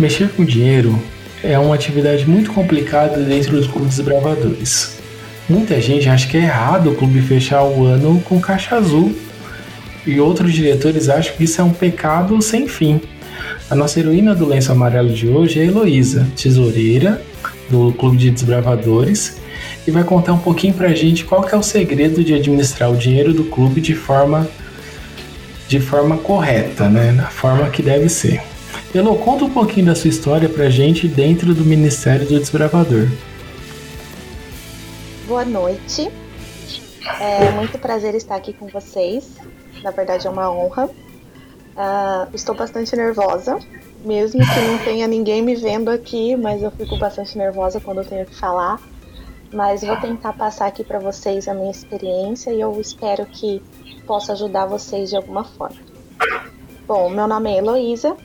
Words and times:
Mexer 0.00 0.30
com 0.30 0.46
dinheiro 0.46 0.98
é 1.44 1.58
uma 1.58 1.74
atividade 1.74 2.26
muito 2.26 2.50
complicada 2.54 3.22
dentro 3.22 3.52
dos 3.52 3.66
clubes 3.66 3.96
desbravadores. 3.96 4.96
Muita 5.46 5.78
gente 5.78 6.08
acha 6.08 6.26
que 6.26 6.38
é 6.38 6.40
errado 6.40 6.90
o 6.90 6.94
clube 6.94 7.20
fechar 7.20 7.62
o 7.64 7.84
ano 7.84 8.18
com 8.22 8.40
caixa 8.40 8.76
azul, 8.76 9.14
e 10.06 10.18
outros 10.18 10.54
diretores 10.54 11.10
acham 11.10 11.36
que 11.36 11.44
isso 11.44 11.60
é 11.60 11.64
um 11.64 11.74
pecado 11.74 12.40
sem 12.40 12.66
fim. 12.66 12.98
A 13.68 13.74
nossa 13.74 14.00
heroína 14.00 14.34
do 14.34 14.46
lenço 14.46 14.72
amarelo 14.72 15.12
de 15.12 15.28
hoje 15.28 15.60
é 15.60 15.66
Heloísa, 15.66 16.26
tesoureira 16.34 17.20
do 17.68 17.92
Clube 17.92 18.16
de 18.16 18.30
Desbravadores, 18.30 19.36
e 19.86 19.90
vai 19.90 20.02
contar 20.02 20.32
um 20.32 20.38
pouquinho 20.38 20.72
pra 20.72 20.94
gente 20.94 21.26
qual 21.26 21.42
que 21.42 21.54
é 21.54 21.58
o 21.58 21.62
segredo 21.62 22.24
de 22.24 22.32
administrar 22.32 22.90
o 22.90 22.96
dinheiro 22.96 23.34
do 23.34 23.44
clube 23.44 23.82
de 23.82 23.94
forma 23.94 24.48
de 25.68 25.78
forma 25.78 26.16
correta, 26.16 26.88
né? 26.88 27.12
Na 27.12 27.26
forma 27.26 27.68
que 27.68 27.82
deve 27.82 28.08
ser. 28.08 28.40
Elo, 28.92 29.16
conta 29.18 29.44
um 29.44 29.50
pouquinho 29.50 29.86
da 29.86 29.94
sua 29.94 30.10
história 30.10 30.48
pra 30.48 30.68
gente 30.68 31.06
dentro 31.06 31.54
do 31.54 31.64
Ministério 31.64 32.26
do 32.26 32.36
Desbravador. 32.40 33.06
Boa 35.28 35.44
noite. 35.44 36.10
É 37.20 37.52
muito 37.52 37.78
prazer 37.78 38.16
estar 38.16 38.34
aqui 38.34 38.52
com 38.52 38.66
vocês. 38.66 39.36
Na 39.84 39.92
verdade, 39.92 40.26
é 40.26 40.30
uma 40.30 40.50
honra. 40.50 40.86
Uh, 40.86 42.34
estou 42.34 42.52
bastante 42.52 42.96
nervosa, 42.96 43.60
mesmo 44.04 44.40
que 44.40 44.60
não 44.60 44.78
tenha 44.78 45.06
ninguém 45.06 45.40
me 45.40 45.54
vendo 45.54 45.88
aqui, 45.88 46.34
mas 46.34 46.60
eu 46.60 46.72
fico 46.72 46.98
bastante 46.98 47.38
nervosa 47.38 47.80
quando 47.80 47.98
eu 47.98 48.04
tenho 48.04 48.26
que 48.26 48.34
falar. 48.34 48.80
Mas 49.52 49.82
vou 49.82 49.96
tentar 49.98 50.32
passar 50.32 50.66
aqui 50.66 50.82
para 50.82 50.98
vocês 50.98 51.46
a 51.46 51.54
minha 51.54 51.70
experiência 51.70 52.52
e 52.52 52.60
eu 52.60 52.76
espero 52.80 53.24
que 53.24 53.62
possa 54.04 54.32
ajudar 54.32 54.66
vocês 54.66 55.10
de 55.10 55.16
alguma 55.16 55.44
forma. 55.44 55.78
Bom, 56.88 57.08
meu 57.08 57.28
nome 57.28 57.52
é 57.52 57.58
Heloísa, 57.58 58.16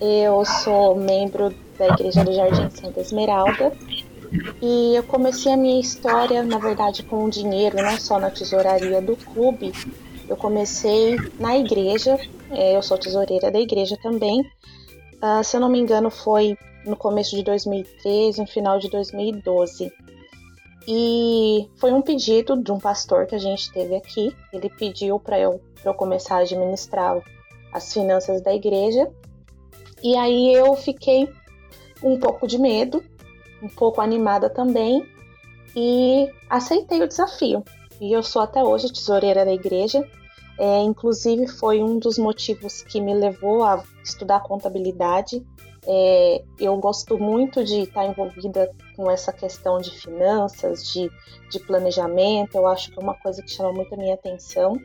eu 0.00 0.44
sou 0.44 0.96
membro 0.96 1.54
da 1.78 1.88
Igreja 1.88 2.24
do 2.24 2.32
Jardim 2.32 2.70
Santa 2.70 3.00
Esmeralda 3.00 3.72
e 4.60 4.96
eu 4.96 5.02
comecei 5.04 5.52
a 5.52 5.56
minha 5.56 5.80
história, 5.80 6.42
na 6.42 6.58
verdade, 6.58 7.02
com 7.02 7.24
o 7.24 7.30
dinheiro, 7.30 7.76
não 7.76 7.96
só 7.98 8.18
na 8.18 8.30
tesouraria 8.30 9.00
do 9.00 9.16
clube. 9.16 9.72
Eu 10.28 10.36
comecei 10.36 11.16
na 11.38 11.56
igreja, 11.56 12.18
é, 12.50 12.76
eu 12.76 12.82
sou 12.82 12.98
tesoureira 12.98 13.50
da 13.50 13.60
igreja 13.60 13.96
também. 14.02 14.40
Uh, 14.40 15.42
se 15.44 15.56
eu 15.56 15.60
não 15.60 15.68
me 15.68 15.78
engano, 15.78 16.10
foi 16.10 16.56
no 16.84 16.96
começo 16.96 17.36
de 17.36 17.42
2013, 17.42 18.40
no 18.40 18.46
final 18.46 18.78
de 18.78 18.90
2012. 18.90 19.92
E 20.86 21.68
foi 21.76 21.92
um 21.92 22.02
pedido 22.02 22.62
de 22.62 22.72
um 22.72 22.78
pastor 22.78 23.26
que 23.26 23.34
a 23.34 23.38
gente 23.38 23.72
teve 23.72 23.94
aqui. 23.94 24.34
Ele 24.52 24.68
pediu 24.68 25.18
para 25.18 25.38
eu, 25.38 25.60
eu 25.84 25.94
começar 25.94 26.36
a 26.36 26.40
administrar 26.40 27.22
as 27.72 27.92
finanças 27.92 28.42
da 28.42 28.54
igreja. 28.54 29.10
E 30.04 30.14
aí 30.18 30.52
eu 30.54 30.76
fiquei 30.76 31.32
um 32.02 32.18
pouco 32.20 32.46
de 32.46 32.58
medo, 32.58 33.02
um 33.62 33.68
pouco 33.68 34.02
animada 34.02 34.50
também, 34.50 35.02
e 35.74 36.30
aceitei 36.50 37.02
o 37.02 37.08
desafio. 37.08 37.64
E 37.98 38.12
eu 38.12 38.22
sou 38.22 38.42
até 38.42 38.62
hoje 38.62 38.92
tesoureira 38.92 39.46
da 39.46 39.52
igreja. 39.54 40.06
É, 40.58 40.82
inclusive, 40.82 41.48
foi 41.48 41.82
um 41.82 41.98
dos 41.98 42.18
motivos 42.18 42.82
que 42.82 43.00
me 43.00 43.14
levou 43.14 43.64
a 43.64 43.82
estudar 44.04 44.40
contabilidade. 44.40 45.42
É, 45.86 46.44
eu 46.60 46.76
gosto 46.76 47.18
muito 47.18 47.64
de 47.64 47.80
estar 47.80 48.04
envolvida 48.04 48.70
com 48.94 49.10
essa 49.10 49.32
questão 49.32 49.78
de 49.78 49.90
finanças, 49.90 50.86
de, 50.92 51.10
de 51.50 51.58
planejamento. 51.60 52.56
Eu 52.56 52.66
acho 52.66 52.90
que 52.90 52.98
é 52.98 53.02
uma 53.02 53.14
coisa 53.14 53.42
que 53.42 53.50
chama 53.50 53.72
muito 53.72 53.94
a 53.94 53.96
minha 53.96 54.14
atenção. 54.14 54.78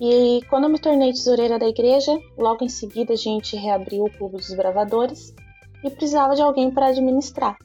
E 0.00 0.42
quando 0.48 0.64
eu 0.64 0.70
me 0.70 0.78
tornei 0.78 1.12
tesoureira 1.12 1.58
da 1.58 1.66
igreja, 1.66 2.16
logo 2.36 2.64
em 2.64 2.68
seguida 2.68 3.14
a 3.14 3.16
gente 3.16 3.56
reabriu 3.56 4.04
o 4.04 4.10
Clube 4.10 4.36
dos 4.36 4.54
Bravadores 4.54 5.34
e 5.82 5.90
precisava 5.90 6.34
de 6.34 6.42
alguém 6.42 6.70
para 6.70 6.86
administrar. 6.86 7.56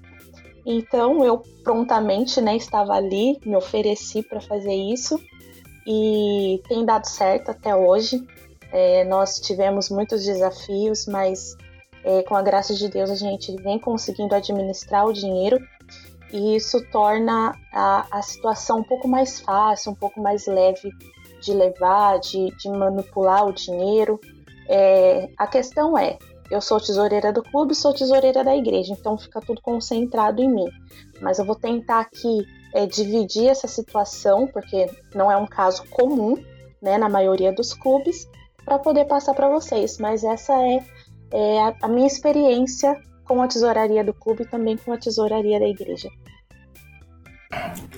Então 0.65 1.23
eu 1.23 1.43
prontamente 1.63 2.41
né, 2.41 2.55
estava 2.55 2.93
ali, 2.93 3.39
me 3.45 3.55
ofereci 3.55 4.23
para 4.23 4.41
fazer 4.41 4.73
isso 4.73 5.19
e 5.85 6.61
tem 6.67 6.85
dado 6.85 7.05
certo 7.05 7.51
até 7.51 7.75
hoje. 7.75 8.25
É, 8.71 9.03
nós 9.03 9.39
tivemos 9.39 9.89
muitos 9.89 10.25
desafios, 10.25 11.05
mas 11.05 11.55
é, 12.03 12.23
com 12.23 12.35
a 12.35 12.41
graça 12.41 12.73
de 12.73 12.89
Deus 12.89 13.11
a 13.11 13.15
gente 13.15 13.55
vem 13.57 13.77
conseguindo 13.77 14.33
administrar 14.33 15.05
o 15.05 15.13
dinheiro 15.13 15.59
e 16.31 16.55
isso 16.55 16.83
torna 16.91 17.53
a, 17.71 18.07
a 18.09 18.21
situação 18.23 18.79
um 18.79 18.83
pouco 18.83 19.07
mais 19.07 19.39
fácil, 19.39 19.91
um 19.91 19.95
pouco 19.95 20.19
mais 20.19 20.47
leve 20.47 20.89
de 21.43 21.53
levar, 21.53 22.19
de, 22.19 22.49
de 22.57 22.69
manipular 22.69 23.45
o 23.45 23.53
dinheiro. 23.53 24.19
É, 24.67 25.29
a 25.37 25.45
questão 25.45 25.97
é, 25.97 26.17
eu 26.49 26.61
sou 26.61 26.79
tesoureira 26.79 27.33
do 27.33 27.43
clube, 27.43 27.75
sou 27.75 27.93
tesoureira 27.93 28.43
da 28.43 28.55
igreja, 28.55 28.93
então 28.93 29.17
fica 29.17 29.41
tudo 29.41 29.61
concentrado 29.61 30.41
em 30.41 30.49
mim. 30.49 30.69
Mas 31.21 31.39
eu 31.39 31.45
vou 31.45 31.55
tentar 31.55 32.01
aqui 32.01 32.45
é, 32.73 32.85
dividir 32.85 33.47
essa 33.47 33.67
situação, 33.67 34.47
porque 34.47 34.89
não 35.13 35.31
é 35.31 35.37
um 35.37 35.47
caso 35.47 35.83
comum, 35.89 36.35
né, 36.81 36.97
na 36.97 37.09
maioria 37.09 37.51
dos 37.51 37.73
clubes, 37.73 38.27
para 38.63 38.79
poder 38.79 39.05
passar 39.05 39.33
para 39.33 39.49
vocês. 39.49 39.97
Mas 39.97 40.23
essa 40.23 40.53
é, 40.53 40.85
é 41.31 41.61
a, 41.61 41.75
a 41.81 41.87
minha 41.87 42.07
experiência 42.07 42.95
com 43.25 43.41
a 43.41 43.47
tesouraria 43.47 44.03
do 44.03 44.13
clube 44.13 44.43
e 44.43 44.47
também 44.47 44.77
com 44.77 44.91
a 44.91 44.97
tesouraria 44.97 45.59
da 45.59 45.67
igreja. 45.67 46.09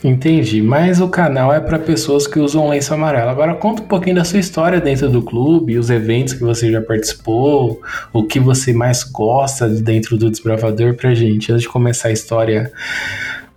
Entendi, 0.03 0.61
mas 0.61 1.01
o 1.01 1.09
canal 1.09 1.51
é 1.51 1.59
para 1.59 1.79
pessoas 1.79 2.27
que 2.27 2.39
usam 2.39 2.69
lenço 2.69 2.93
amarelo. 2.93 3.29
Agora 3.29 3.55
conta 3.55 3.81
um 3.81 3.87
pouquinho 3.87 4.17
da 4.17 4.23
sua 4.23 4.37
história 4.39 4.79
dentro 4.79 5.09
do 5.09 5.21
clube, 5.23 5.79
os 5.79 5.89
eventos 5.89 6.35
que 6.35 6.41
você 6.41 6.71
já 6.71 6.79
participou, 6.79 7.81
o 8.13 8.23
que 8.23 8.39
você 8.39 8.71
mais 8.71 9.03
gosta 9.03 9.67
dentro 9.67 10.15
do 10.15 10.29
Desbravador 10.29 10.95
pra 10.95 11.15
gente, 11.15 11.51
antes 11.51 11.63
de 11.63 11.69
começar 11.69 12.09
a 12.09 12.11
história, 12.11 12.71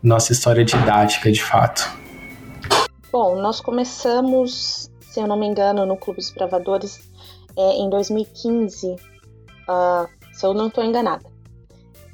nossa 0.02 0.32
história 0.32 0.64
didática 0.64 1.30
de 1.30 1.42
fato. 1.42 1.86
Bom, 3.12 3.40
nós 3.42 3.60
começamos, 3.60 4.90
se 5.00 5.20
eu 5.20 5.26
não 5.26 5.38
me 5.38 5.46
engano, 5.46 5.84
no 5.84 5.98
Clube 5.98 6.18
dos 6.18 6.30
Bravadores 6.30 7.00
é, 7.58 7.72
em 7.78 7.90
2015, 7.90 8.92
uh, 8.92 8.96
ah, 9.68 10.06
se 10.32 10.46
eu 10.46 10.54
não 10.54 10.68
estou 10.68 10.82
enganada. 10.82 11.26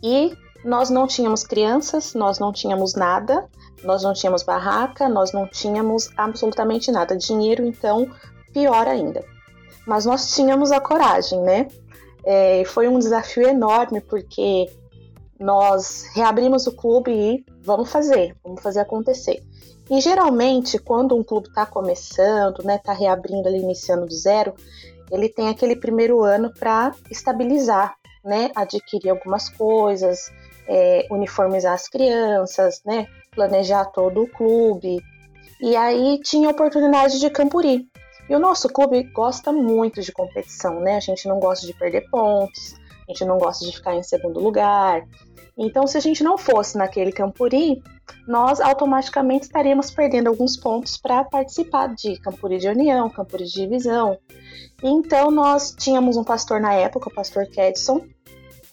E 0.02 0.32
nós 0.64 0.90
não 0.90 1.06
tínhamos 1.06 1.44
crianças, 1.44 2.14
nós 2.14 2.38
não 2.38 2.52
tínhamos 2.52 2.94
nada, 2.94 3.44
nós 3.82 4.02
não 4.02 4.12
tínhamos 4.12 4.42
barraca, 4.42 5.08
nós 5.08 5.32
não 5.32 5.46
tínhamos 5.46 6.10
absolutamente 6.16 6.90
nada. 6.90 7.16
Dinheiro, 7.16 7.64
então, 7.64 8.08
pior 8.52 8.86
ainda. 8.86 9.24
Mas 9.86 10.06
nós 10.06 10.34
tínhamos 10.34 10.72
a 10.72 10.80
coragem, 10.80 11.40
né? 11.42 11.68
É, 12.24 12.64
foi 12.64 12.88
um 12.88 12.98
desafio 12.98 13.46
enorme 13.46 14.00
porque 14.00 14.66
nós 15.38 16.06
reabrimos 16.14 16.66
o 16.66 16.72
clube 16.72 17.10
e 17.10 17.44
vamos 17.62 17.90
fazer, 17.90 18.34
vamos 18.42 18.62
fazer 18.62 18.80
acontecer. 18.80 19.42
E 19.90 20.00
geralmente, 20.00 20.78
quando 20.78 21.14
um 21.14 21.22
clube 21.22 21.48
está 21.48 21.66
começando, 21.66 22.62
né, 22.64 22.76
está 22.76 22.92
reabrindo 22.92 23.46
ali, 23.48 23.58
iniciando 23.58 24.06
do 24.06 24.14
zero, 24.14 24.54
ele 25.10 25.28
tem 25.28 25.48
aquele 25.48 25.76
primeiro 25.76 26.22
ano 26.22 26.50
para 26.58 26.94
estabilizar, 27.10 27.94
né, 28.24 28.50
adquirir 28.54 29.10
algumas 29.10 29.50
coisas, 29.50 30.32
é, 30.66 31.06
uniformizar 31.10 31.74
as 31.74 31.88
crianças, 31.88 32.80
né, 32.84 33.06
planejar 33.34 33.86
todo 33.86 34.22
o 34.22 34.28
clube. 34.28 35.02
E 35.60 35.76
aí 35.76 36.20
tinha 36.22 36.50
oportunidade 36.50 37.18
de 37.18 37.30
Campuri. 37.30 37.88
E 38.28 38.34
o 38.34 38.38
nosso 38.38 38.68
clube 38.68 39.02
gosta 39.12 39.52
muito 39.52 40.00
de 40.00 40.12
competição, 40.12 40.80
né? 40.80 40.96
A 40.96 41.00
gente 41.00 41.28
não 41.28 41.38
gosta 41.38 41.66
de 41.66 41.74
perder 41.74 42.08
pontos, 42.10 42.74
a 43.06 43.12
gente 43.12 43.24
não 43.24 43.38
gosta 43.38 43.64
de 43.64 43.72
ficar 43.72 43.94
em 43.94 44.02
segundo 44.02 44.40
lugar. 44.40 45.06
Então, 45.56 45.86
se 45.86 45.96
a 45.96 46.00
gente 46.00 46.24
não 46.24 46.36
fosse 46.36 46.76
naquele 46.76 47.12
Campuri, 47.12 47.82
nós 48.26 48.60
automaticamente 48.60 49.44
estaríamos 49.44 49.90
perdendo 49.90 50.28
alguns 50.28 50.56
pontos 50.56 50.96
para 50.96 51.22
participar 51.22 51.94
de 51.94 52.18
Campuri 52.18 52.58
de 52.58 52.68
União, 52.68 53.08
Campuri 53.08 53.44
de 53.44 53.52
Divisão. 53.52 54.18
Então, 54.82 55.30
nós 55.30 55.72
tínhamos 55.78 56.16
um 56.16 56.24
pastor 56.24 56.60
na 56.60 56.74
época, 56.74 57.08
o 57.08 57.14
pastor 57.14 57.46
Kedson, 57.46 58.04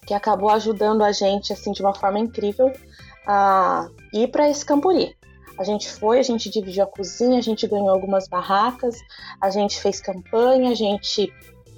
que 0.08 0.14
acabou 0.14 0.50
ajudando 0.50 1.04
a 1.04 1.12
gente 1.12 1.54
assim 1.54 1.72
de 1.72 1.82
uma 1.82 1.94
forma 1.94 2.20
incrível 2.20 2.72
a 3.26 3.88
ir 4.14 4.28
para 4.30 4.50
esse 4.50 4.66
Campuri. 4.66 5.16
A 5.58 5.64
gente 5.64 5.90
foi, 5.90 6.20
a 6.20 6.24
gente 6.24 6.50
dividiu 6.50 6.84
a 6.84 6.88
cozinha, 6.88 7.38
a 7.38 7.42
gente 7.42 7.68
ganhou 7.68 7.90
algumas 7.90 8.28
barracas, 8.28 8.98
a 9.40 9.50
gente 9.50 9.80
fez 9.80 10.02
campanha, 10.02 10.72
a 10.72 10.76
gente 10.76 11.32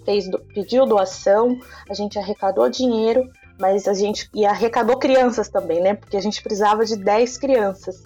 fez, 0.06 0.30
pediu 0.54 0.86
doação, 0.86 1.60
a 1.90 1.94
gente 1.94 2.18
arrecadou 2.18 2.70
dinheiro, 2.70 3.30
mas 3.60 3.88
a 3.88 3.94
gente 3.94 4.30
e 4.34 4.46
arrecadou 4.46 4.98
crianças 4.98 5.50
também, 5.50 5.82
né? 5.82 5.96
Porque 5.96 6.18
a 6.18 6.22
gente 6.22 6.42
precisava 6.42 6.86
de 6.86 6.96
10 6.96 7.38
crianças. 7.38 8.04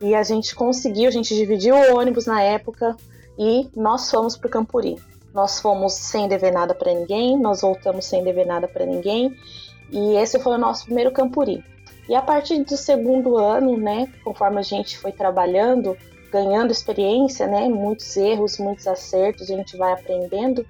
E 0.00 0.14
a 0.14 0.22
gente 0.22 0.54
conseguiu, 0.54 1.08
a 1.08 1.12
gente 1.12 1.34
dividiu 1.34 1.76
o 1.76 1.98
ônibus 1.98 2.26
na 2.26 2.42
época 2.42 2.96
e 3.38 3.68
nós 3.76 4.10
fomos 4.10 4.36
para 4.36 4.48
o 4.48 4.50
Campuri. 4.50 4.96
Nós 5.32 5.60
fomos 5.60 5.92
sem 5.92 6.26
dever 6.26 6.52
nada 6.52 6.74
para 6.74 6.92
ninguém, 6.92 7.38
nós 7.38 7.60
voltamos 7.60 8.04
sem 8.04 8.24
dever 8.24 8.46
nada 8.46 8.66
para 8.66 8.84
ninguém. 8.84 9.36
E 9.90 10.16
esse 10.16 10.38
foi 10.40 10.54
o 10.54 10.58
nosso 10.58 10.86
primeiro 10.86 11.12
Campuri. 11.12 11.62
E 12.08 12.14
a 12.14 12.22
partir 12.22 12.64
do 12.64 12.76
segundo 12.76 13.36
ano, 13.36 13.76
né, 13.76 14.12
conforme 14.24 14.58
a 14.58 14.62
gente 14.62 14.98
foi 14.98 15.12
trabalhando, 15.12 15.96
ganhando 16.32 16.72
experiência, 16.72 17.46
né, 17.46 17.68
muitos 17.68 18.16
erros, 18.16 18.58
muitos 18.58 18.86
acertos, 18.86 19.50
a 19.50 19.56
gente 19.56 19.76
vai 19.76 19.92
aprendendo, 19.92 20.66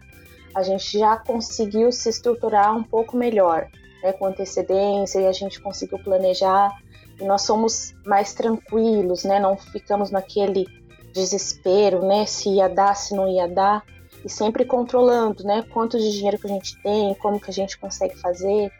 a 0.55 0.63
gente 0.63 0.99
já 0.99 1.17
conseguiu 1.17 1.93
se 1.93 2.09
estruturar 2.09 2.77
um 2.77 2.83
pouco 2.83 3.17
melhor. 3.17 3.69
né, 4.03 4.13
com 4.13 4.27
antecedência 4.27 5.21
e 5.21 5.27
a 5.27 5.33
gente 5.33 5.61
conseguiu 5.61 5.99
planejar 5.99 6.75
e 7.21 7.25
nós 7.25 7.43
somos 7.43 7.95
mais 8.05 8.33
tranquilos, 8.33 9.25
né? 9.25 9.39
Não 9.39 9.57
ficamos 9.57 10.11
naquele 10.11 10.67
desespero, 11.13 12.05
né? 12.05 12.25
Se 12.25 12.49
ia 12.49 12.69
dar, 12.69 12.95
se 12.95 13.15
não 13.15 13.29
ia 13.29 13.47
dar 13.47 13.85
e 14.25 14.29
sempre 14.29 14.65
controlando, 14.65 15.45
né? 15.45 15.63
Quanto 15.71 15.99
de 15.99 16.11
dinheiro 16.13 16.39
que 16.39 16.47
a 16.47 16.51
gente 16.51 16.81
tem, 16.83 17.15
como 17.15 17.39
que 17.39 17.51
a 17.51 17.53
gente 17.53 17.79
consegue 17.79 18.17
fazer. 18.19 18.73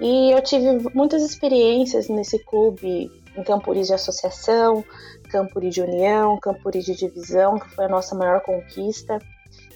E 0.00 0.32
eu 0.32 0.42
tive 0.42 0.88
muitas 0.94 1.22
experiências 1.22 2.08
nesse 2.08 2.38
clube 2.38 3.10
em 3.36 3.42
Campuri 3.42 3.82
de 3.82 3.94
associação, 3.94 4.84
Campuri 5.30 5.70
de 5.70 5.80
união, 5.80 6.38
Campuri 6.38 6.80
de 6.80 6.94
divisão, 6.94 7.58
que 7.58 7.68
foi 7.70 7.84
a 7.86 7.88
nossa 7.88 8.14
maior 8.14 8.40
conquista. 8.40 9.18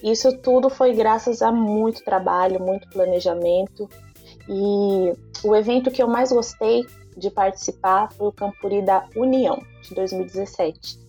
Isso 0.02 0.37
tudo 0.38 0.69
foi 0.69 0.94
graças 0.94 1.43
a 1.43 1.50
muito 1.50 2.04
trabalho, 2.04 2.60
muito 2.60 2.88
planejamento. 2.88 3.88
E 4.48 5.12
o 5.43 5.54
evento 5.54 5.90
que 5.90 6.02
eu 6.02 6.08
mais 6.08 6.31
gostei 6.31 6.84
de 7.16 7.31
participar 7.31 8.12
foi 8.12 8.28
o 8.28 8.32
Campuri 8.32 8.82
da 8.82 9.06
União, 9.16 9.62
de 9.82 9.94
2017. 9.94 11.00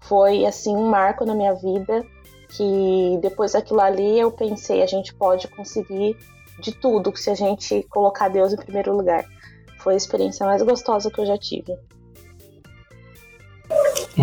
Foi, 0.00 0.46
assim, 0.46 0.74
um 0.74 0.88
marco 0.88 1.24
na 1.24 1.34
minha 1.34 1.54
vida, 1.54 2.04
que 2.48 3.18
depois 3.20 3.52
daquilo 3.52 3.80
ali 3.80 4.18
eu 4.18 4.32
pensei, 4.32 4.82
a 4.82 4.86
gente 4.86 5.14
pode 5.14 5.46
conseguir 5.48 6.16
de 6.60 6.72
tudo 6.72 7.16
se 7.16 7.30
a 7.30 7.34
gente 7.34 7.84
colocar 7.90 8.28
Deus 8.28 8.52
em 8.52 8.56
primeiro 8.56 8.96
lugar. 8.96 9.24
Foi 9.78 9.94
a 9.94 9.96
experiência 9.96 10.46
mais 10.46 10.62
gostosa 10.62 11.10
que 11.10 11.20
eu 11.20 11.26
já 11.26 11.38
tive. 11.38 11.74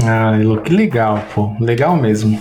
Ah, 0.04 0.34
que 0.64 0.74
legal, 0.74 1.24
pô. 1.34 1.56
Legal 1.60 1.96
mesmo. 1.96 2.40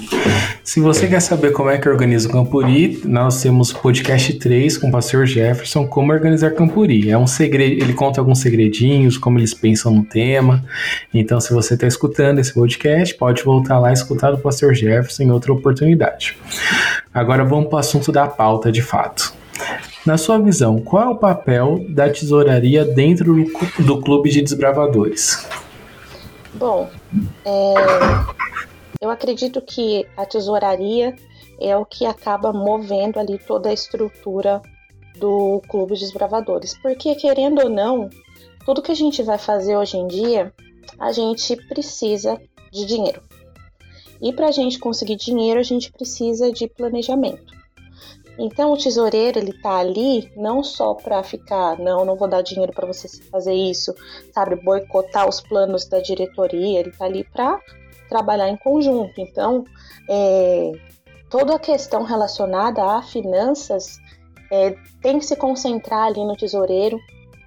Se 0.63 0.81
você 0.81 1.07
quer 1.07 1.21
saber 1.21 1.53
como 1.53 1.71
é 1.71 1.79
que 1.79 1.89
organiza 1.89 2.29
o 2.29 2.33
Campuri, 2.33 3.01
nós 3.05 3.41
temos 3.41 3.71
o 3.71 3.79
podcast 3.79 4.33
3 4.35 4.77
com 4.77 4.89
o 4.89 4.93
pastor 4.93 5.25
Jefferson, 5.25 5.87
como 5.87 6.13
organizar 6.13 6.51
Campuri. 6.51 7.09
É 7.09 7.17
um 7.17 7.27
segredo, 7.27 7.83
ele 7.83 7.93
conta 7.95 8.21
alguns 8.21 8.41
segredinhos, 8.41 9.17
como 9.17 9.39
eles 9.39 9.55
pensam 9.55 9.95
no 9.95 10.05
tema. 10.05 10.65
Então, 11.15 11.41
se 11.41 11.53
você 11.53 11.75
está 11.75 11.87
escutando 11.87 12.41
esse 12.41 12.53
podcast, 12.53 13.15
pode 13.15 13.45
voltar 13.45 13.79
lá 13.79 13.91
e 13.91 13.95
escutar 13.95 14.33
do 14.33 14.39
pastor 14.39 14.75
Jefferson 14.75 15.23
em 15.23 15.31
outra 15.31 15.53
oportunidade. 15.53 16.37
Agora 17.15 17.45
vamos 17.45 17.69
para 17.69 17.77
o 17.77 17.79
assunto 17.79 18.11
da 18.11 18.27
pauta 18.27 18.73
de 18.73 18.83
fato. 18.83 19.36
Na 20.05 20.17
sua 20.17 20.38
visão, 20.38 20.79
qual 20.79 21.03
é 21.03 21.08
o 21.08 21.17
papel 21.17 21.85
da 21.88 22.08
tesouraria 22.11 22.85
dentro 22.85 23.35
do 23.79 24.00
clube 24.00 24.31
de 24.31 24.43
desbravadores? 24.43 25.47
Bom, 26.55 26.88
é, 27.44 27.75
eu 29.00 29.11
acredito 29.11 29.61
que 29.61 30.06
a 30.17 30.25
tesouraria 30.25 31.14
é 31.61 31.76
o 31.76 31.85
que 31.85 32.06
acaba 32.06 32.53
movendo 32.53 33.19
ali 33.19 33.38
toda 33.38 33.69
a 33.69 33.73
estrutura 33.73 34.62
do 35.19 35.62
Clube 35.69 35.94
de 35.94 36.00
Desbravadores. 36.00 36.79
Porque, 36.81 37.14
querendo 37.14 37.62
ou 37.62 37.70
não, 37.70 38.11
tudo 38.64 38.82
que 38.82 38.93
a 38.93 38.97
gente 38.97 39.23
vai 39.23 39.38
fazer 39.38 39.76
hoje 39.76 39.97
em 39.97 40.06
dia, 40.06 40.52
a 40.99 41.12
gente 41.12 41.56
precisa 41.69 42.41
de 42.73 42.85
dinheiro. 42.85 43.23
E 44.20 44.32
para 44.32 44.49
a 44.49 44.52
gente 44.52 44.79
conseguir 44.79 45.17
dinheiro, 45.17 45.61
a 45.61 45.62
gente 45.62 45.93
precisa 45.93 46.50
de 46.50 46.67
planejamento. 46.69 47.56
Então 48.38 48.73
o 48.73 48.77
tesoureiro 48.77 49.38
ele 49.38 49.53
tá 49.53 49.79
ali 49.79 50.31
não 50.37 50.62
só 50.62 50.94
para 50.94 51.23
ficar, 51.23 51.79
não, 51.79 52.05
não 52.05 52.17
vou 52.17 52.29
dar 52.29 52.43
dinheiro 52.43 52.73
para 52.73 52.87
você 52.87 53.09
fazer 53.31 53.55
isso, 53.55 53.94
sabe, 54.33 54.56
boicotar 54.56 55.29
os 55.29 55.41
planos 55.41 55.87
da 55.87 56.00
diretoria, 56.00 56.81
ele 56.81 56.93
tá 56.93 57.06
ali 57.06 57.25
para 57.25 57.59
trabalhar 58.09 58.49
em 58.49 58.56
conjunto. 58.56 59.21
Então, 59.21 59.65
é, 60.09 60.73
toda 61.31 61.55
a 61.55 61.59
questão 61.59 62.03
relacionada 62.03 62.83
a 62.85 63.03
finanças 63.03 63.99
é, 64.50 64.77
tem 65.00 65.19
que 65.19 65.25
se 65.25 65.37
concentrar 65.37 66.06
ali 66.06 66.25
no 66.25 66.37
tesoureiro 66.37 66.99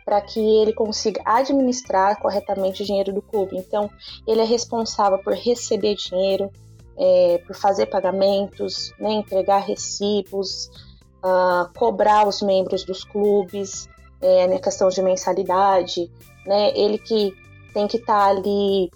para 0.04 0.22
que 0.22 0.40
ele 0.40 0.74
consiga 0.74 1.22
administrar 1.24 2.20
corretamente 2.20 2.82
o 2.82 2.86
dinheiro 2.86 3.14
do 3.14 3.22
clube. 3.22 3.56
Então, 3.56 3.90
ele 4.28 4.42
é 4.42 4.44
responsável 4.44 5.20
por 5.20 5.34
receber 5.34 5.94
dinheiro, 5.94 6.52
é, 7.00 7.42
por 7.48 7.56
fazer 7.56 7.86
pagamentos, 7.86 8.94
né, 9.00 9.14
entregar 9.14 9.60
recibos, 9.60 10.70
uh, 11.24 11.72
cobrar 11.78 12.28
os 12.28 12.42
membros 12.42 12.84
dos 12.84 13.06
clubes, 13.06 13.88
é, 14.22 14.48
na 14.48 14.60
questão 14.60 14.90
de 14.90 15.02
mensalidade, 15.02 16.12
né, 16.46 16.72
ele 16.76 16.98
que 16.98 17.34
tem 17.74 17.88
que 17.88 17.98
estar 17.98 18.26
tá 18.26 18.30
ali 18.30 18.92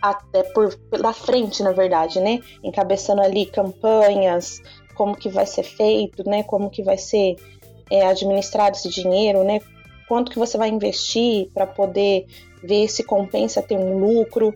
até 0.00 0.44
por 0.44 0.76
pela 0.88 1.12
frente, 1.12 1.64
na 1.64 1.72
verdade, 1.72 2.20
né, 2.20 2.40
encabeçando 2.62 3.20
ali 3.20 3.46
campanhas, 3.46 4.62
como 4.94 5.16
que 5.16 5.28
vai 5.28 5.46
ser 5.46 5.64
feito, 5.64 6.22
né, 6.28 6.44
como 6.44 6.70
que 6.70 6.82
vai 6.82 6.96
ser 6.96 7.34
é, 7.90 8.06
administrado 8.06 8.76
esse 8.76 8.88
dinheiro, 8.88 9.42
né, 9.42 9.60
quanto 10.06 10.30
que 10.30 10.38
você 10.38 10.56
vai 10.56 10.68
investir 10.68 11.50
para 11.52 11.66
poder 11.66 12.26
ver 12.62 12.88
se 12.88 13.02
compensa 13.02 13.60
ter 13.60 13.76
um 13.76 13.98
lucro, 13.98 14.54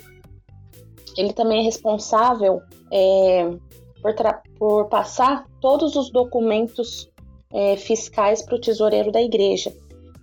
ele 1.16 1.32
também 1.32 1.60
é 1.60 1.62
responsável 1.62 2.60
é, 2.92 3.50
por, 4.02 4.14
por, 4.58 4.88
passar 4.88 5.46
todos 5.60 5.96
os 5.96 6.10
documentos 6.10 7.10
é, 7.52 7.76
fiscais 7.76 8.42
para 8.42 8.56
o 8.56 8.60
tesoureiro 8.60 9.10
da 9.10 9.20
igreja. 9.20 9.72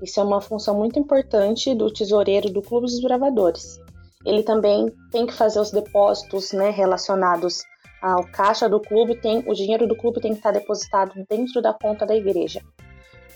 Isso 0.02 0.20
é 0.20 0.24
uma 0.24 0.42
função 0.42 0.78
muito 0.78 1.00
importante 1.00 1.74
do 1.74 1.92
tesoureiro 1.92 2.50
do 2.50 2.62
Clube 2.62 2.86
dos 2.86 3.02
Bravadores. 3.02 3.80
Ele 4.26 4.44
também 4.44 4.92
tem 5.12 5.26
que 5.26 5.34
fazer 5.34 5.60
os 5.60 5.72
depósitos 5.72 6.52
né, 6.52 6.70
relacionados 6.70 7.64
ao 8.02 8.24
caixa 8.32 8.70
do 8.70 8.80
clube, 8.80 9.20
tem, 9.20 9.44
o 9.48 9.54
dinheiro 9.54 9.88
do 9.88 9.96
clube 9.96 10.22
tem 10.22 10.32
que 10.32 10.38
estar 10.38 10.52
depositado 10.52 11.14
dentro 11.30 11.62
da 11.62 11.74
conta 11.74 12.06
da 12.06 12.16
igreja. 12.16 12.62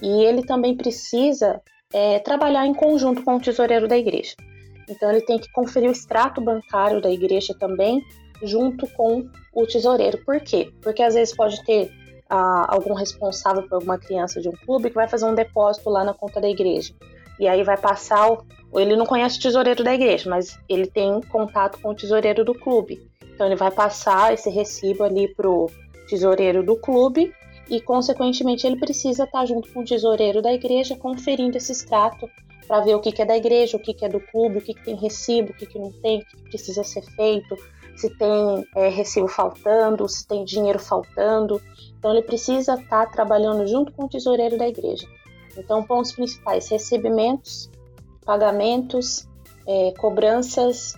E 0.01 0.23
ele 0.23 0.43
também 0.43 0.75
precisa 0.75 1.61
é, 1.93 2.19
trabalhar 2.19 2.65
em 2.65 2.73
conjunto 2.73 3.23
com 3.23 3.35
o 3.35 3.39
tesoureiro 3.39 3.87
da 3.87 3.97
igreja. 3.97 4.35
Então 4.91 5.09
ele 5.09 5.21
tem 5.21 5.39
que 5.39 5.49
conferir 5.51 5.89
o 5.89 5.93
extrato 5.93 6.41
bancário 6.41 7.01
da 7.01 7.09
igreja 7.09 7.55
também, 7.57 8.03
junto 8.43 8.85
com 8.87 9.27
o 9.53 9.65
tesoureiro. 9.65 10.17
Por 10.25 10.39
quê? 10.41 10.69
Porque 10.81 11.01
às 11.01 11.13
vezes 11.13 11.35
pode 11.35 11.63
ter 11.63 11.89
ah, 12.29 12.65
algum 12.67 12.93
responsável 12.93 13.63
por 13.63 13.75
alguma 13.75 13.97
criança 13.97 14.41
de 14.41 14.49
um 14.49 14.53
clube 14.53 14.89
que 14.89 14.95
vai 14.95 15.07
fazer 15.07 15.25
um 15.25 15.33
depósito 15.33 15.89
lá 15.89 16.03
na 16.03 16.13
conta 16.13 16.41
da 16.41 16.49
igreja. 16.49 16.93
E 17.39 17.47
aí 17.47 17.63
vai 17.63 17.77
passar 17.77 18.31
o. 18.31 18.45
Ele 18.79 18.95
não 18.95 19.05
conhece 19.05 19.39
o 19.39 19.41
tesoureiro 19.41 19.83
da 19.83 19.93
igreja, 19.93 20.29
mas 20.29 20.59
ele 20.67 20.87
tem 20.87 21.21
contato 21.21 21.79
com 21.81 21.89
o 21.89 21.95
tesoureiro 21.95 22.43
do 22.43 22.53
clube. 22.53 23.09
Então 23.33 23.47
ele 23.47 23.55
vai 23.55 23.71
passar 23.71 24.33
esse 24.33 24.49
recibo 24.49 25.03
ali 25.03 25.33
pro 25.33 25.69
tesoureiro 26.07 26.63
do 26.63 26.75
clube 26.75 27.33
e, 27.69 27.81
consequentemente, 27.81 28.67
ele 28.67 28.75
precisa 28.75 29.23
estar 29.23 29.45
junto 29.45 29.71
com 29.71 29.79
o 29.79 29.85
tesoureiro 29.85 30.41
da 30.41 30.53
igreja 30.53 30.95
conferindo 30.95 31.57
esse 31.57 31.71
extrato 31.71 32.29
para 32.67 32.81
ver 32.81 32.95
o 32.95 32.99
que, 32.99 33.11
que, 33.11 33.21
é 33.21 33.25
da 33.25 33.35
igreja, 33.35 33.77
o 33.77 33.79
que, 33.79 33.93
que 33.93 34.05
é 34.05 34.09
do 34.09 34.19
clube, 34.19 34.59
o 34.59 34.61
que, 34.61 34.73
que 34.73 34.83
tem 34.83 34.95
recibo, 34.95 35.51
o 35.51 35.53
que, 35.53 35.77
não 35.77 35.91
tem, 35.91 36.19
o 36.19 36.25
que 36.25 36.49
precisa 36.49 36.83
ser 36.83 37.01
feito, 37.01 37.55
se 37.95 38.09
tem 38.17 38.65
é, 38.75 38.89
recibo 38.89 39.27
faltando, 39.27 40.07
se 40.07 40.27
tem 40.27 40.43
dinheiro 40.43 40.79
faltando. 40.79 41.61
Então 41.97 42.11
ele 42.11 42.23
precisa 42.23 42.75
estar 42.75 43.05
tá 43.05 43.11
trabalhando 43.11 43.67
junto 43.67 43.91
com 43.91 44.05
o 44.05 44.09
tesoureiro 44.09 44.57
da 44.57 44.67
igreja. 44.67 45.07
Então, 45.57 45.83
pontos 45.83 46.11
principais: 46.13 46.69
recebimentos, 46.69 47.69
pagamentos, 48.25 49.27
é, 49.67 49.91
cobranças, 49.97 50.95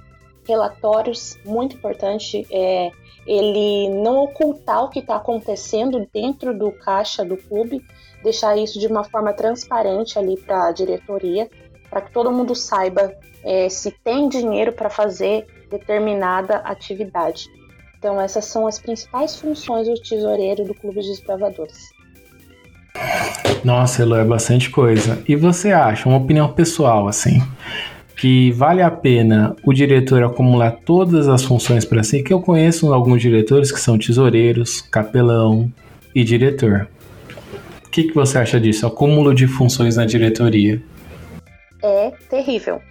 relatórios, 0.48 1.38
muito 1.46 1.76
importante. 1.76 2.46
É, 2.52 2.92
ele 3.26 3.90
não 3.90 4.24
ocultar 4.24 4.84
o 4.84 4.90
que 4.90 5.00
está 5.00 5.16
acontecendo 5.16 6.08
dentro 6.14 6.58
do 6.58 6.72
caixa 6.72 7.24
do 7.24 7.38
clube, 7.38 7.86
deixar 8.22 8.58
isso 8.58 8.80
de 8.80 8.88
uma 8.88 9.04
forma 9.04 9.34
transparente 9.34 10.18
ali 10.20 10.38
para 10.38 10.68
a 10.68 10.72
diretoria, 10.72 11.50
para 11.90 12.02
que 12.02 12.12
todo 12.12 12.32
mundo 12.32 12.56
saiba 12.56 13.14
é, 13.44 13.70
se 13.70 13.92
tem 13.92 14.28
dinheiro 14.30 14.72
para 14.74 14.90
fazer 14.90 15.46
determinada 15.70 16.58
atividade. 16.58 17.48
Então, 17.98 18.20
essas 18.20 18.46
são 18.46 18.68
as 18.68 18.80
principais 18.80 19.36
funções 19.40 19.88
do 19.88 19.96
tesoureiro 19.96 20.66
do 20.66 20.74
Clube 20.74 21.02
de 21.02 21.08
Desbravadores. 21.08 21.94
Nossa, 23.64 24.02
Elo, 24.02 24.16
é 24.16 24.26
bastante 24.26 24.70
coisa. 24.70 25.24
E 25.28 25.36
você 25.36 25.72
acha, 25.72 26.08
uma 26.08 26.18
opinião 26.18 26.52
pessoal, 26.52 27.08
assim, 27.08 27.42
que 28.18 28.52
vale 28.52 28.82
a 28.82 28.92
pena 28.92 29.56
o 29.64 29.74
diretor 29.74 30.24
acumular 30.24 30.72
todas 30.86 31.28
as 31.28 31.44
funções 31.44 31.86
para 31.86 32.04
si? 32.04 32.24
Que 32.24 32.34
eu 32.34 32.42
conheço 32.42 32.94
alguns 32.94 33.22
diretores 33.22 33.72
que 33.72 33.80
são 33.80 33.98
tesoureiros, 33.98 34.82
capelão 34.82 35.72
e 36.14 36.24
diretor. 36.24 36.88
O 37.86 37.90
que, 37.90 38.04
que 38.04 38.16
você 38.16 38.40
acha 38.40 38.60
disso? 38.60 38.88
Acúmulo 38.88 39.34
de 39.34 39.48
funções 39.48 39.96
na 39.96 40.06
diretoria 40.06 40.82
é 41.84 42.12
terrível. 42.30 42.82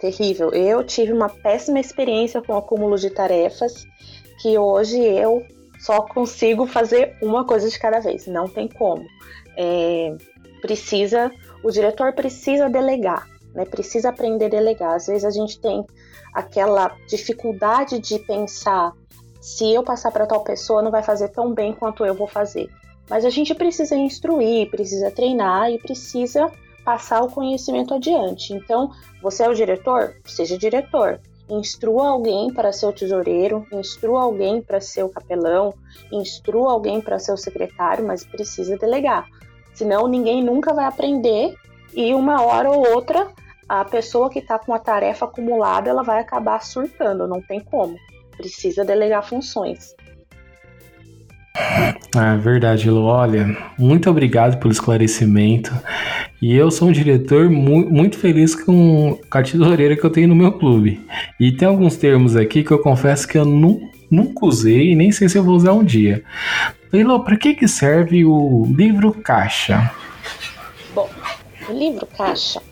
Terrível. 0.00 0.50
Eu 0.50 0.84
tive 0.84 1.12
uma 1.12 1.28
péssima 1.28 1.78
experiência 1.78 2.42
com 2.42 2.52
o 2.52 2.56
acúmulo 2.56 2.96
de 2.96 3.10
tarefas, 3.10 3.86
que 4.42 4.58
hoje 4.58 4.98
eu 5.00 5.44
só 5.78 6.02
consigo 6.02 6.66
fazer 6.66 7.16
uma 7.22 7.44
coisa 7.44 7.68
de 7.68 7.78
cada 7.78 8.00
vez. 8.00 8.26
Não 8.26 8.48
tem 8.48 8.68
como. 8.68 9.06
É, 9.56 10.14
precisa, 10.60 11.30
o 11.62 11.70
diretor 11.70 12.12
precisa 12.12 12.68
delegar, 12.68 13.28
né? 13.54 13.64
Precisa 13.64 14.10
aprender 14.10 14.46
a 14.46 14.48
delegar. 14.48 14.94
Às 14.94 15.06
vezes 15.06 15.24
a 15.24 15.30
gente 15.30 15.58
tem 15.60 15.84
aquela 16.34 16.94
dificuldade 17.08 17.98
de 17.98 18.18
pensar 18.18 18.92
se 19.40 19.72
eu 19.72 19.82
passar 19.82 20.10
para 20.10 20.26
tal 20.26 20.42
pessoa 20.42 20.82
não 20.82 20.90
vai 20.90 21.02
fazer 21.02 21.28
tão 21.28 21.54
bem 21.54 21.72
quanto 21.72 22.04
eu 22.04 22.14
vou 22.14 22.26
fazer. 22.26 22.68
Mas 23.08 23.24
a 23.24 23.30
gente 23.30 23.54
precisa 23.54 23.96
instruir, 23.96 24.70
precisa 24.70 25.10
treinar 25.10 25.70
e 25.70 25.78
precisa 25.78 26.50
passar 26.84 27.22
o 27.22 27.30
conhecimento 27.30 27.94
adiante. 27.94 28.52
Então, 28.52 28.90
você 29.22 29.44
é 29.44 29.48
o 29.48 29.54
diretor? 29.54 30.14
Seja 30.24 30.58
diretor. 30.58 31.20
Instrua 31.48 32.08
alguém 32.08 32.52
para 32.52 32.72
ser 32.72 32.86
o 32.86 32.92
tesoureiro, 32.92 33.66
instrua 33.72 34.22
alguém 34.22 34.60
para 34.60 34.80
ser 34.80 35.02
o 35.02 35.08
capelão, 35.08 35.72
instrua 36.12 36.72
alguém 36.72 37.00
para 37.00 37.18
ser 37.18 37.32
o 37.32 37.38
secretário, 37.38 38.06
mas 38.06 38.24
precisa 38.24 38.76
delegar. 38.76 39.26
Senão, 39.72 40.06
ninguém 40.06 40.44
nunca 40.44 40.74
vai 40.74 40.84
aprender 40.84 41.54
e 41.94 42.14
uma 42.14 42.42
hora 42.42 42.70
ou 42.70 42.94
outra 42.94 43.28
a 43.68 43.84
pessoa 43.84 44.30
que 44.30 44.38
está 44.38 44.58
com 44.58 44.72
a 44.72 44.78
tarefa 44.78 45.26
acumulada 45.26 45.90
ela 45.90 46.02
vai 46.02 46.20
acabar 46.20 46.62
surtando, 46.64 47.26
não 47.26 47.42
tem 47.42 47.60
como. 47.60 47.96
Precisa 48.36 48.84
delegar 48.84 49.22
funções. 49.22 49.94
Ah, 52.16 52.36
verdade, 52.36 52.88
Lu. 52.88 53.04
Olha, 53.04 53.56
muito 53.78 54.08
obrigado 54.08 54.58
pelo 54.58 54.72
esclarecimento. 54.72 55.72
E 56.40 56.54
eu 56.54 56.70
sou 56.70 56.88
um 56.88 56.92
diretor 56.92 57.50
mu 57.50 57.90
muito 57.90 58.16
feliz 58.16 58.54
com 58.54 59.18
a 59.30 59.42
tesoureira 59.42 59.96
que 59.96 60.04
eu 60.04 60.10
tenho 60.10 60.28
no 60.28 60.36
meu 60.36 60.52
clube. 60.52 61.04
E 61.38 61.52
tem 61.52 61.66
alguns 61.66 61.96
termos 61.96 62.36
aqui 62.36 62.62
que 62.62 62.70
eu 62.70 62.78
confesso 62.78 63.26
que 63.26 63.36
eu 63.36 63.44
nu 63.44 63.80
nunca 64.10 64.46
usei 64.46 64.92
e 64.92 64.94
nem 64.94 65.12
sei 65.12 65.28
se 65.28 65.36
eu 65.36 65.44
vou 65.44 65.54
usar 65.54 65.72
um 65.72 65.84
dia. 65.84 66.22
Lilo, 66.92 67.22
para 67.22 67.36
que, 67.36 67.54
que 67.54 67.68
serve 67.68 68.24
o 68.24 68.64
livro 68.74 69.12
caixa? 69.12 69.90
O 71.68 71.72
livro 71.72 72.06
caixa 72.06 72.62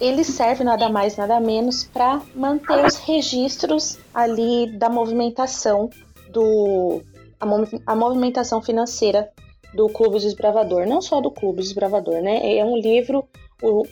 ele 0.00 0.24
serve 0.24 0.62
nada 0.62 0.88
mais 0.88 1.16
nada 1.16 1.40
menos 1.40 1.84
para 1.84 2.20
manter 2.34 2.84
os 2.84 2.96
registros 2.96 3.98
ali 4.14 4.70
da 4.78 4.88
movimentação 4.88 5.88
do 6.30 7.02
a, 7.40 7.46
a, 7.92 7.96
movimentação 7.96 8.62
financeira 8.62 9.30
do 9.74 9.88
Clube 9.88 10.18
Desbravador, 10.18 10.86
não 10.86 11.00
só 11.02 11.20
do 11.20 11.30
Clube 11.30 11.62
Desbravador, 11.62 12.22
né? 12.22 12.56
É 12.56 12.64
um 12.64 12.76
livro 12.76 13.26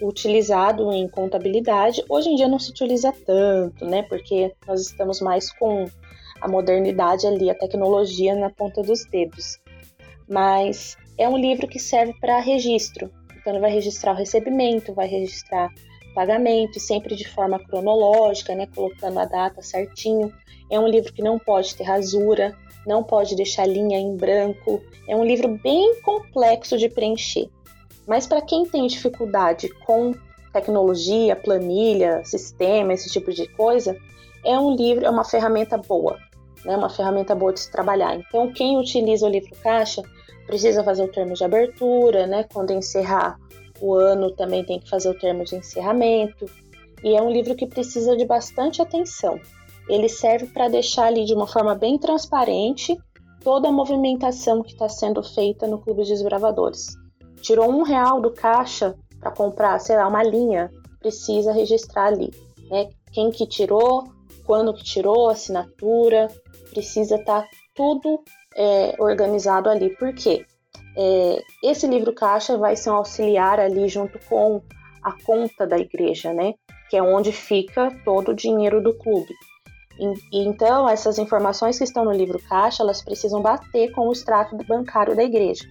utilizado 0.02 0.92
em 0.92 1.08
contabilidade. 1.08 2.04
Hoje 2.08 2.30
em 2.30 2.36
dia 2.36 2.48
não 2.48 2.58
se 2.58 2.70
utiliza 2.70 3.12
tanto, 3.26 3.84
né? 3.84 4.02
Porque 4.02 4.52
nós 4.66 4.80
estamos 4.82 5.20
mais 5.20 5.52
com 5.52 5.86
a 6.40 6.48
modernidade 6.48 7.26
ali, 7.26 7.50
a 7.50 7.54
tecnologia 7.54 8.34
na 8.34 8.50
ponta 8.50 8.82
dos 8.82 9.04
dedos. 9.06 9.58
Mas 10.28 10.96
é 11.18 11.28
um 11.28 11.36
livro 11.36 11.66
que 11.66 11.78
serve 11.78 12.14
para 12.20 12.40
registro. 12.40 13.10
Então 13.44 13.52
ele 13.52 13.60
vai 13.60 13.70
registrar 13.70 14.12
o 14.12 14.16
recebimento, 14.16 14.94
vai 14.94 15.06
registrar 15.06 15.70
pagamento, 16.14 16.80
sempre 16.80 17.14
de 17.14 17.28
forma 17.28 17.58
cronológica, 17.58 18.54
né, 18.54 18.66
colocando 18.74 19.18
a 19.18 19.26
data 19.26 19.60
certinho. 19.60 20.32
É 20.70 20.80
um 20.80 20.88
livro 20.88 21.12
que 21.12 21.20
não 21.20 21.38
pode 21.38 21.76
ter 21.76 21.84
rasura, 21.84 22.56
não 22.86 23.04
pode 23.04 23.36
deixar 23.36 23.66
linha 23.66 23.98
em 23.98 24.16
branco. 24.16 24.82
É 25.06 25.14
um 25.14 25.22
livro 25.22 25.58
bem 25.62 26.00
complexo 26.00 26.78
de 26.78 26.88
preencher. 26.88 27.50
Mas 28.06 28.26
para 28.26 28.40
quem 28.40 28.64
tem 28.64 28.86
dificuldade 28.86 29.68
com 29.84 30.14
tecnologia, 30.50 31.36
planilha, 31.36 32.24
sistema, 32.24 32.94
esse 32.94 33.10
tipo 33.10 33.30
de 33.30 33.46
coisa, 33.48 33.94
é 34.42 34.58
um 34.58 34.74
livro, 34.74 35.04
é 35.04 35.10
uma 35.10 35.24
ferramenta 35.24 35.76
boa, 35.76 36.18
né? 36.64 36.76
Uma 36.76 36.88
ferramenta 36.88 37.34
boa 37.34 37.52
de 37.52 37.60
se 37.60 37.70
trabalhar. 37.70 38.14
Então, 38.14 38.50
quem 38.52 38.78
utiliza 38.78 39.26
o 39.26 39.30
livro 39.30 39.50
caixa 39.62 40.02
precisa 40.46 40.84
fazer 40.84 41.04
o 41.04 41.12
termo 41.12 41.34
de 41.34 41.44
abertura, 41.44 42.26
né? 42.26 42.44
Quando 42.52 42.72
encerrar 42.72 43.38
o 43.80 43.94
ano 43.94 44.30
também 44.30 44.64
tem 44.64 44.78
que 44.78 44.88
fazer 44.88 45.10
o 45.10 45.18
termo 45.18 45.44
de 45.44 45.56
encerramento. 45.56 46.46
E 47.02 47.14
é 47.14 47.22
um 47.22 47.30
livro 47.30 47.54
que 47.54 47.66
precisa 47.66 48.16
de 48.16 48.24
bastante 48.24 48.80
atenção. 48.80 49.38
Ele 49.88 50.08
serve 50.08 50.46
para 50.46 50.68
deixar 50.68 51.06
ali 51.06 51.24
de 51.24 51.34
uma 51.34 51.46
forma 51.46 51.74
bem 51.74 51.98
transparente 51.98 52.96
toda 53.42 53.68
a 53.68 53.72
movimentação 53.72 54.62
que 54.62 54.72
está 54.72 54.88
sendo 54.88 55.22
feita 55.22 55.66
no 55.66 55.78
Clube 55.78 56.04
de 56.04 56.10
Desbravadores. 56.10 56.94
Tirou 57.42 57.70
um 57.70 57.82
real 57.82 58.22
do 58.22 58.30
caixa 58.30 58.94
para 59.20 59.30
comprar, 59.30 59.78
sei 59.78 59.96
lá, 59.96 60.08
uma 60.08 60.22
linha, 60.22 60.70
precisa 60.98 61.52
registrar 61.52 62.06
ali. 62.06 62.30
Né? 62.70 62.88
Quem 63.12 63.30
que 63.30 63.46
tirou, 63.46 64.04
quando 64.46 64.72
que 64.72 64.82
tirou, 64.82 65.28
assinatura, 65.28 66.28
precisa 66.70 67.16
estar 67.16 67.42
tá 67.42 67.48
tudo 67.74 68.22
é, 68.56 68.94
organizado 68.98 69.68
ali. 69.68 69.90
Por 69.96 70.14
quê? 70.14 70.44
É, 70.96 71.42
esse 71.62 71.86
livro 71.86 72.12
caixa 72.12 72.56
vai 72.56 72.76
ser 72.76 72.90
um 72.90 72.94
auxiliar 72.94 73.58
ali 73.58 73.88
junto 73.88 74.18
com 74.28 74.62
a 75.02 75.12
conta 75.24 75.66
da 75.66 75.76
igreja, 75.78 76.32
né? 76.32 76.54
Que 76.88 76.96
é 76.96 77.02
onde 77.02 77.32
fica 77.32 77.90
todo 78.04 78.30
o 78.30 78.34
dinheiro 78.34 78.82
do 78.82 78.96
clube. 78.96 79.34
E, 79.98 80.44
então, 80.44 80.88
essas 80.88 81.18
informações 81.18 81.78
que 81.78 81.84
estão 81.84 82.04
no 82.04 82.12
livro 82.12 82.40
caixa, 82.48 82.82
elas 82.82 83.02
precisam 83.02 83.40
bater 83.40 83.92
com 83.92 84.08
o 84.08 84.12
extrato 84.12 84.56
bancário 84.56 85.14
da 85.14 85.22
igreja. 85.22 85.64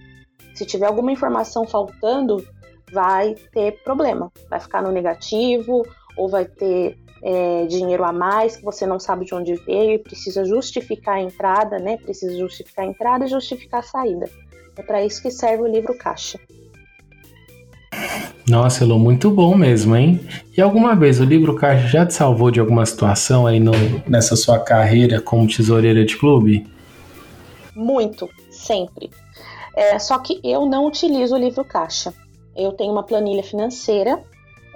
Se 0.54 0.64
tiver 0.64 0.86
alguma 0.86 1.12
informação 1.12 1.66
faltando, 1.66 2.46
vai 2.92 3.34
ter 3.52 3.82
problema, 3.82 4.30
vai 4.48 4.60
ficar 4.60 4.82
no 4.82 4.92
negativo 4.92 5.82
ou 6.16 6.28
vai 6.28 6.44
ter 6.44 6.96
é, 7.22 7.66
dinheiro 7.66 8.04
a 8.04 8.12
mais 8.12 8.56
que 8.56 8.64
você 8.64 8.86
não 8.86 8.98
sabe 8.98 9.24
de 9.24 9.34
onde 9.34 9.54
veio 9.54 9.92
e 9.92 9.98
precisa 9.98 10.44
justificar 10.44 11.16
a 11.16 11.22
entrada, 11.22 11.78
né? 11.78 11.96
Precisa 11.96 12.36
justificar 12.36 12.84
a 12.84 12.88
entrada 12.88 13.24
e 13.24 13.28
justificar 13.28 13.80
a 13.80 13.82
saída. 13.82 14.28
É 14.76 14.82
para 14.82 15.04
isso 15.04 15.22
que 15.22 15.30
serve 15.30 15.62
o 15.62 15.66
livro 15.66 15.96
caixa. 15.96 16.38
Nossa, 18.48 18.84
Elô, 18.84 18.98
muito 18.98 19.30
bom 19.30 19.54
mesmo, 19.54 19.96
hein? 19.96 20.20
E 20.56 20.60
alguma 20.60 20.94
vez 20.94 21.18
o 21.18 21.24
livro 21.24 21.54
caixa 21.54 21.88
já 21.88 22.04
te 22.04 22.12
salvou 22.12 22.50
de 22.50 22.60
alguma 22.60 22.84
situação 22.84 23.46
aí 23.46 23.58
no, 23.58 23.72
nessa 24.06 24.36
sua 24.36 24.58
carreira 24.58 25.20
como 25.20 25.46
tesoureira 25.46 26.04
de 26.04 26.16
clube? 26.16 26.66
Muito, 27.74 28.28
sempre. 28.50 29.10
É, 29.74 29.98
só 29.98 30.18
que 30.18 30.40
eu 30.44 30.66
não 30.66 30.86
utilizo 30.86 31.34
o 31.34 31.38
livro 31.38 31.64
caixa. 31.64 32.12
Eu 32.54 32.72
tenho 32.72 32.92
uma 32.92 33.02
planilha 33.02 33.42
financeira 33.42 34.22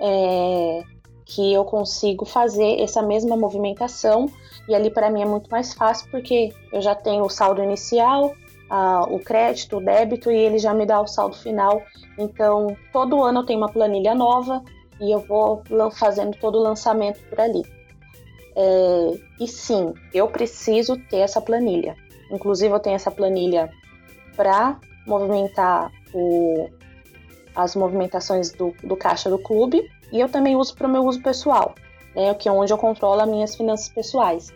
é, 0.00 0.82
que 1.28 1.52
eu 1.52 1.62
consigo 1.62 2.24
fazer 2.24 2.80
essa 2.80 3.02
mesma 3.02 3.36
movimentação 3.36 4.26
e 4.66 4.74
ali 4.74 4.90
para 4.90 5.10
mim 5.10 5.22
é 5.22 5.26
muito 5.26 5.50
mais 5.50 5.74
fácil 5.74 6.10
porque 6.10 6.54
eu 6.72 6.80
já 6.80 6.94
tenho 6.94 7.22
o 7.22 7.28
saldo 7.28 7.62
inicial, 7.62 8.34
o 9.10 9.18
crédito, 9.18 9.76
o 9.76 9.84
débito 9.84 10.30
e 10.30 10.36
ele 10.36 10.58
já 10.58 10.72
me 10.72 10.86
dá 10.86 11.00
o 11.00 11.06
saldo 11.06 11.36
final. 11.36 11.82
Então, 12.18 12.74
todo 12.92 13.22
ano 13.22 13.40
eu 13.40 13.46
tenho 13.46 13.58
uma 13.58 13.70
planilha 13.70 14.14
nova 14.14 14.62
e 15.00 15.10
eu 15.10 15.20
vou 15.20 15.62
fazendo 15.92 16.36
todo 16.38 16.58
o 16.58 16.62
lançamento 16.62 17.20
por 17.28 17.38
ali. 17.38 17.62
É, 18.56 19.18
e 19.38 19.46
sim, 19.46 19.92
eu 20.12 20.28
preciso 20.28 20.96
ter 20.96 21.18
essa 21.18 21.40
planilha. 21.40 21.94
Inclusive, 22.30 22.74
eu 22.74 22.80
tenho 22.80 22.96
essa 22.96 23.10
planilha 23.10 23.70
para 24.34 24.78
movimentar 25.06 25.92
o, 26.12 26.68
as 27.54 27.76
movimentações 27.76 28.50
do, 28.50 28.74
do, 28.82 28.96
caixa 28.96 29.30
do 29.30 29.38
clube 29.38 29.88
e 30.12 30.20
eu 30.20 30.28
também 30.28 30.56
uso 30.56 30.74
para 30.74 30.86
o 30.86 30.90
meu 30.90 31.04
uso 31.04 31.22
pessoal, 31.22 31.74
né, 32.14 32.34
que 32.34 32.48
é 32.48 32.52
onde 32.52 32.72
eu 32.72 32.78
controlo 32.78 33.20
as 33.20 33.28
minhas 33.28 33.54
finanças 33.54 33.88
pessoais. 33.88 34.52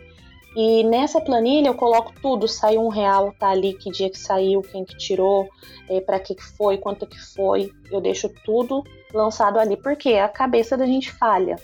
E 0.55 0.83
nessa 0.83 1.19
planilha 1.19 1.67
eu 1.67 1.73
coloco 1.73 2.13
tudo, 2.21 2.47
saiu 2.47 2.85
um 2.85 2.89
real, 2.89 3.33
tá 3.39 3.49
ali 3.49 3.73
que 3.73 3.89
dia 3.89 4.09
que 4.09 4.19
saiu, 4.19 4.61
quem 4.61 4.85
que 4.85 4.95
tirou, 4.95 5.49
é, 5.89 5.99
para 5.99 6.19
que 6.19 6.35
que 6.35 6.43
foi, 6.43 6.77
quanto 6.77 7.07
que 7.07 7.19
foi. 7.19 7.71
Eu 7.91 7.99
deixo 7.99 8.29
tudo 8.45 8.83
lançado 9.11 9.57
ali, 9.57 9.75
porque 9.75 10.13
a 10.13 10.29
cabeça 10.29 10.77
da 10.77 10.85
gente 10.85 11.11
falha. 11.11 11.55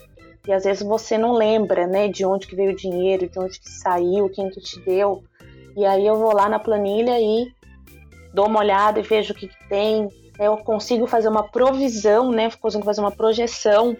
E 0.46 0.52
às 0.52 0.64
vezes 0.64 0.82
você 0.82 1.16
não 1.16 1.32
lembra, 1.32 1.86
né, 1.86 2.08
de 2.08 2.24
onde 2.24 2.48
que 2.48 2.56
veio 2.56 2.72
o 2.72 2.76
dinheiro, 2.76 3.28
de 3.28 3.38
onde 3.38 3.60
que 3.60 3.70
saiu, 3.70 4.28
quem 4.28 4.50
que 4.50 4.60
te 4.60 4.80
deu. 4.80 5.22
E 5.76 5.84
aí 5.84 6.04
eu 6.04 6.16
vou 6.16 6.34
lá 6.34 6.48
na 6.48 6.58
planilha 6.58 7.20
e 7.20 7.46
dou 8.34 8.46
uma 8.46 8.58
olhada 8.58 8.98
e 8.98 9.02
vejo 9.02 9.32
o 9.32 9.36
que, 9.36 9.46
que 9.46 9.68
tem. 9.68 10.08
Eu 10.40 10.56
consigo 10.56 11.06
fazer 11.06 11.28
uma 11.28 11.42
provisão, 11.42 12.32
né, 12.32 12.50
consigo 12.50 12.82
fazer 12.82 13.02
uma 13.02 13.10
projeção 13.10 13.94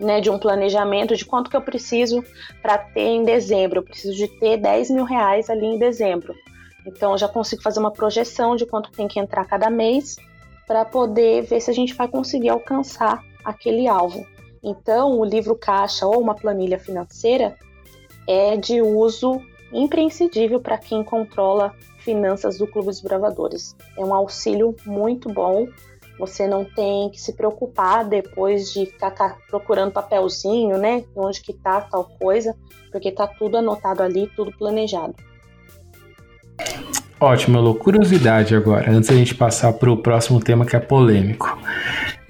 né, 0.00 0.20
de 0.20 0.28
um 0.28 0.36
planejamento 0.36 1.16
de 1.16 1.24
quanto 1.24 1.48
que 1.48 1.56
eu 1.56 1.62
preciso 1.62 2.24
para 2.60 2.76
ter 2.76 3.06
em 3.06 3.22
dezembro. 3.22 3.78
Eu 3.78 3.84
preciso 3.84 4.16
de 4.16 4.26
ter 4.26 4.56
10 4.56 4.90
mil 4.90 5.04
reais 5.04 5.48
ali 5.48 5.64
em 5.64 5.78
dezembro. 5.78 6.34
Então, 6.84 7.12
eu 7.12 7.18
já 7.18 7.28
consigo 7.28 7.62
fazer 7.62 7.78
uma 7.78 7.92
projeção 7.92 8.56
de 8.56 8.66
quanto 8.66 8.90
tem 8.90 9.06
que 9.06 9.20
entrar 9.20 9.44
cada 9.44 9.70
mês 9.70 10.16
para 10.66 10.84
poder 10.84 11.42
ver 11.42 11.60
se 11.60 11.70
a 11.70 11.74
gente 11.74 11.94
vai 11.94 12.08
conseguir 12.08 12.48
alcançar 12.48 13.22
aquele 13.44 13.86
alvo. 13.86 14.26
Então, 14.60 15.16
o 15.16 15.24
livro 15.24 15.54
caixa 15.54 16.04
ou 16.04 16.20
uma 16.20 16.34
planilha 16.34 16.78
financeira 16.78 17.56
é 18.26 18.56
de 18.56 18.82
uso 18.82 19.40
imprescindível 19.72 20.60
para 20.60 20.76
quem 20.76 21.04
controla 21.04 21.72
finanças 22.02 22.58
do 22.58 22.66
Clube 22.66 22.88
dos 22.88 23.00
Bravadores. 23.00 23.74
É 23.96 24.04
um 24.04 24.14
auxílio 24.14 24.74
muito 24.84 25.28
bom 25.28 25.66
você 26.18 26.46
não 26.46 26.64
tem 26.64 27.10
que 27.10 27.20
se 27.20 27.32
preocupar 27.32 28.04
depois 28.04 28.72
de 28.72 28.86
ficar 28.86 29.10
procurando 29.48 29.92
papelzinho, 29.92 30.78
né? 30.78 31.04
Onde 31.16 31.40
que 31.40 31.52
tá 31.52 31.80
tal 31.80 32.04
coisa, 32.04 32.54
porque 32.90 33.10
tá 33.10 33.26
tudo 33.26 33.56
anotado 33.56 34.02
ali, 34.02 34.30
tudo 34.36 34.52
planejado. 34.56 35.14
Ótimo, 37.18 37.58
Elô. 37.58 37.74
Curiosidade 37.74 38.54
agora, 38.54 38.90
antes 38.90 39.08
da 39.08 39.16
gente 39.16 39.34
passar 39.34 39.72
para 39.72 39.90
o 39.90 39.96
próximo 39.96 40.38
tema 40.38 40.66
que 40.66 40.76
é 40.76 40.80
polêmico. 40.80 41.58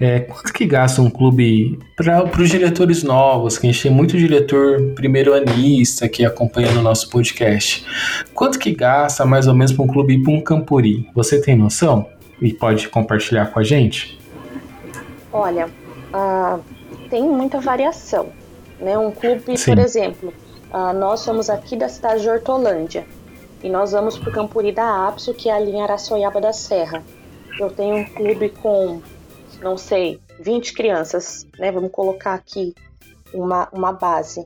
É, 0.03 0.19
quanto 0.19 0.51
que 0.51 0.65
gasta 0.65 1.01
um 1.01 1.09
clube 1.09 1.79
para 1.95 2.25
os 2.41 2.49
diretores 2.49 3.03
novos, 3.03 3.57
que 3.57 3.67
a 3.67 3.71
gente 3.71 3.83
tem 3.83 3.91
muito 3.91 4.17
diretor 4.17 4.81
primeiro 4.95 5.33
anista 5.33 6.09
que 6.09 6.25
acompanha 6.25 6.71
no 6.71 6.81
nosso 6.81 7.09
podcast. 7.09 7.85
Quanto 8.33 8.59
que 8.59 8.73
gasta 8.73 9.25
mais 9.25 9.47
ou 9.47 9.53
menos 9.53 9.71
para 9.71 9.83
um 9.83 9.87
clube 9.87 10.15
ir 10.15 10.23
para 10.23 10.33
um 10.33 10.41
campuri? 10.41 11.07
Você 11.15 11.39
tem 11.39 11.55
noção? 11.55 12.07
e 12.43 12.53
pode 12.53 12.89
compartilhar 12.89 13.47
com 13.47 13.59
a 13.59 13.63
gente? 13.63 14.19
Olha, 15.31 15.67
uh, 16.13 16.61
tem 17.09 17.23
muita 17.23 17.59
variação. 17.61 18.27
Né? 18.79 18.97
Um 18.97 19.11
clube, 19.11 19.57
Sim. 19.57 19.71
por 19.71 19.79
exemplo, 19.79 20.33
uh, 20.73 20.93
nós 20.93 21.21
somos 21.21 21.49
aqui 21.49 21.77
da 21.77 21.87
cidade 21.87 22.21
de 22.21 22.29
Hortolândia 22.29 23.05
e 23.63 23.69
nós 23.69 23.93
vamos 23.93 24.17
para 24.17 24.29
o 24.29 24.33
Campuri 24.33 24.73
da 24.73 25.07
Apso, 25.07 25.33
que 25.33 25.49
é 25.49 25.53
a 25.53 25.59
linha 25.59 25.85
Araçoiaba 25.85 26.41
da 26.41 26.51
Serra. 26.51 27.01
Eu 27.57 27.69
tenho 27.69 27.95
um 27.95 28.03
clube 28.03 28.49
com, 28.49 29.01
não 29.63 29.77
sei, 29.77 30.19
20 30.39 30.73
crianças, 30.73 31.47
né? 31.57 31.71
Vamos 31.71 31.91
colocar 31.91 32.33
aqui 32.33 32.75
uma, 33.33 33.69
uma 33.71 33.93
base. 33.93 34.45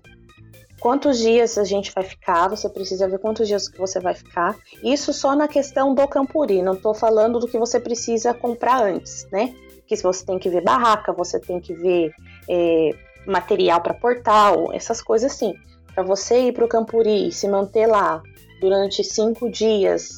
Quantos 0.79 1.17
dias 1.17 1.57
a 1.57 1.63
gente 1.63 1.91
vai 1.91 2.03
ficar? 2.03 2.47
Você 2.49 2.69
precisa 2.69 3.07
ver 3.07 3.17
quantos 3.17 3.47
dias 3.47 3.67
que 3.67 3.79
você 3.79 3.99
vai 3.99 4.13
ficar. 4.13 4.55
Isso 4.83 5.11
só 5.11 5.35
na 5.35 5.47
questão 5.47 5.95
do 5.95 6.07
Campuri, 6.07 6.61
não 6.61 6.73
estou 6.73 6.93
falando 6.93 7.39
do 7.39 7.47
que 7.47 7.57
você 7.57 7.79
precisa 7.79 8.33
comprar 8.33 8.83
antes, 8.83 9.27
né? 9.31 9.55
Que 9.87 9.97
se 9.97 10.03
você 10.03 10.23
tem 10.23 10.37
que 10.37 10.49
ver 10.49 10.61
barraca, 10.61 11.11
você 11.11 11.39
tem 11.39 11.59
que 11.59 11.73
ver 11.73 12.13
é, 12.47 12.91
material 13.25 13.81
para 13.81 13.93
portal, 13.95 14.71
essas 14.71 15.01
coisas 15.01 15.31
assim. 15.31 15.55
Para 15.95 16.03
você 16.03 16.47
ir 16.47 16.53
para 16.53 16.65
o 16.65 16.67
Campuri 16.67 17.27
e 17.27 17.31
se 17.31 17.47
manter 17.47 17.87
lá 17.87 18.21
durante 18.61 19.03
cinco 19.03 19.49
dias, 19.49 20.17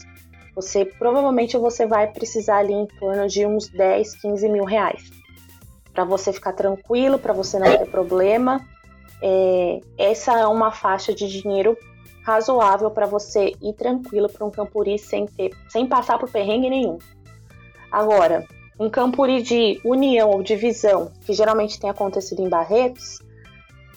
você 0.59 0.83
provavelmente 0.83 1.57
você 1.57 1.87
vai 1.87 2.07
precisar 2.07 2.57
ali 2.57 2.73
em 2.73 2.85
torno 2.85 3.27
de 3.27 3.45
uns 3.45 3.69
10, 3.69 4.21
15 4.21 4.49
mil 4.49 4.65
reais. 4.65 5.09
Para 5.93 6.03
você 6.03 6.33
ficar 6.33 6.51
tranquilo, 6.51 7.17
para 7.17 7.31
você 7.31 7.57
não 7.57 7.65
ter 7.65 7.89
problema. 7.89 8.61
É, 9.21 9.79
essa 9.97 10.37
é 10.37 10.45
uma 10.45 10.71
faixa 10.71 11.13
de 11.15 11.27
dinheiro 11.27 11.77
razoável 12.23 12.91
para 12.91 13.05
você 13.05 13.53
ir 13.61 13.73
tranquilo 13.73 14.29
para 14.29 14.45
um 14.45 14.51
campuri 14.51 14.99
sem 14.99 15.25
ter, 15.25 15.51
sem 15.69 15.87
passar 15.87 16.19
por 16.19 16.29
perrengue 16.29 16.69
nenhum. 16.69 16.99
Agora, 17.89 18.45
um 18.77 18.89
campuri 18.89 19.41
de 19.41 19.79
união 19.83 20.29
ou 20.29 20.43
divisão, 20.43 21.11
que 21.25 21.31
geralmente 21.31 21.79
tem 21.79 21.89
acontecido 21.89 22.41
em 22.41 22.49
Barretos, 22.49 23.19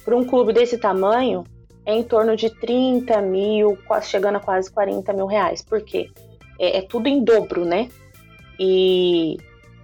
para 0.05 0.17
um 0.17 0.25
clube 0.25 0.53
desse 0.53 0.79
tamanho, 0.79 1.45
é 1.85 1.95
em 1.95 2.03
torno 2.05 2.37
de 2.37 2.51
30 2.51 3.21
mil, 3.21 3.77
chegando 4.03 4.37
a 4.37 4.41
quase 4.41 4.71
40 4.73 5.13
mil 5.13 5.27
reais. 5.27 5.63
Por 5.63 5.83
quê? 5.83 6.09
É, 6.59 6.79
é 6.79 6.83
tudo 6.83 7.09
em 7.09 7.23
dobro, 7.23 7.65
né? 7.65 7.89
E 8.59 9.37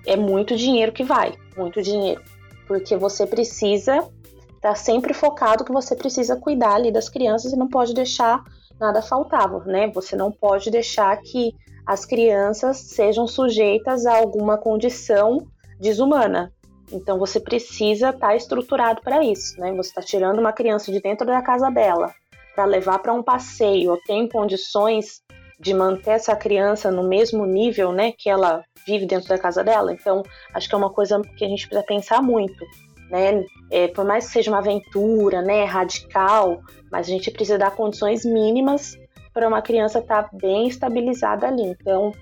é 0.06 0.16
muito 0.16 0.56
dinheiro 0.56 0.92
que 0.92 1.04
vai, 1.04 1.34
muito 1.56 1.82
dinheiro. 1.82 2.22
Porque 2.66 2.96
você 2.96 3.26
precisa 3.26 3.96
estar 3.96 4.60
tá 4.60 4.74
sempre 4.74 5.14
focado 5.14 5.64
que 5.64 5.72
você 5.72 5.96
precisa 5.96 6.36
cuidar 6.36 6.74
ali 6.74 6.92
das 6.92 7.08
crianças 7.08 7.52
e 7.52 7.56
não 7.56 7.68
pode 7.68 7.94
deixar 7.94 8.42
nada 8.78 9.02
faltável, 9.02 9.60
né? 9.64 9.88
Você 9.88 10.16
não 10.16 10.30
pode 10.30 10.70
deixar 10.70 11.16
que 11.18 11.54
as 11.86 12.04
crianças 12.04 12.76
sejam 12.78 13.26
sujeitas 13.26 14.06
a 14.06 14.18
alguma 14.18 14.58
condição 14.58 15.46
desumana. 15.80 16.52
Então 16.92 17.18
você 17.18 17.40
precisa 17.40 18.10
estar 18.10 18.28
tá 18.28 18.36
estruturado 18.36 19.00
para 19.02 19.24
isso, 19.24 19.58
né? 19.60 19.72
Você 19.74 19.90
está 19.90 20.02
tirando 20.02 20.38
uma 20.38 20.52
criança 20.52 20.90
de 20.92 21.00
dentro 21.00 21.26
da 21.26 21.42
casa 21.42 21.70
dela 21.70 22.14
para 22.54 22.64
levar 22.64 22.98
para 22.98 23.12
um 23.12 23.22
passeio, 23.22 23.92
ou 23.92 24.00
tem 24.06 24.28
condições 24.28 25.22
de 25.58 25.74
manter 25.74 26.12
essa 26.12 26.36
criança 26.36 26.90
no 26.90 27.02
mesmo 27.02 27.44
nível, 27.44 27.92
né, 27.92 28.12
que 28.16 28.30
ela 28.30 28.64
vive 28.86 29.06
dentro 29.06 29.28
da 29.28 29.38
casa 29.38 29.64
dela. 29.64 29.92
Então, 29.92 30.22
acho 30.54 30.68
que 30.68 30.74
é 30.74 30.78
uma 30.78 30.90
coisa 30.90 31.20
que 31.36 31.44
a 31.44 31.48
gente 31.48 31.66
precisa 31.66 31.86
pensar 31.86 32.22
muito, 32.22 32.64
né? 33.10 33.44
É, 33.70 33.88
por 33.88 34.04
mais 34.04 34.26
que 34.26 34.32
seja 34.32 34.50
uma 34.50 34.58
aventura, 34.58 35.42
né, 35.42 35.64
radical, 35.64 36.60
mas 36.90 37.06
a 37.06 37.10
gente 37.10 37.30
precisa 37.30 37.58
dar 37.58 37.72
condições 37.72 38.24
mínimas 38.24 38.96
para 39.34 39.48
uma 39.48 39.60
criança 39.60 39.98
estar 39.98 40.24
tá 40.24 40.30
bem 40.32 40.68
estabilizada 40.68 41.46
ali. 41.46 41.62
Então, 41.62 42.12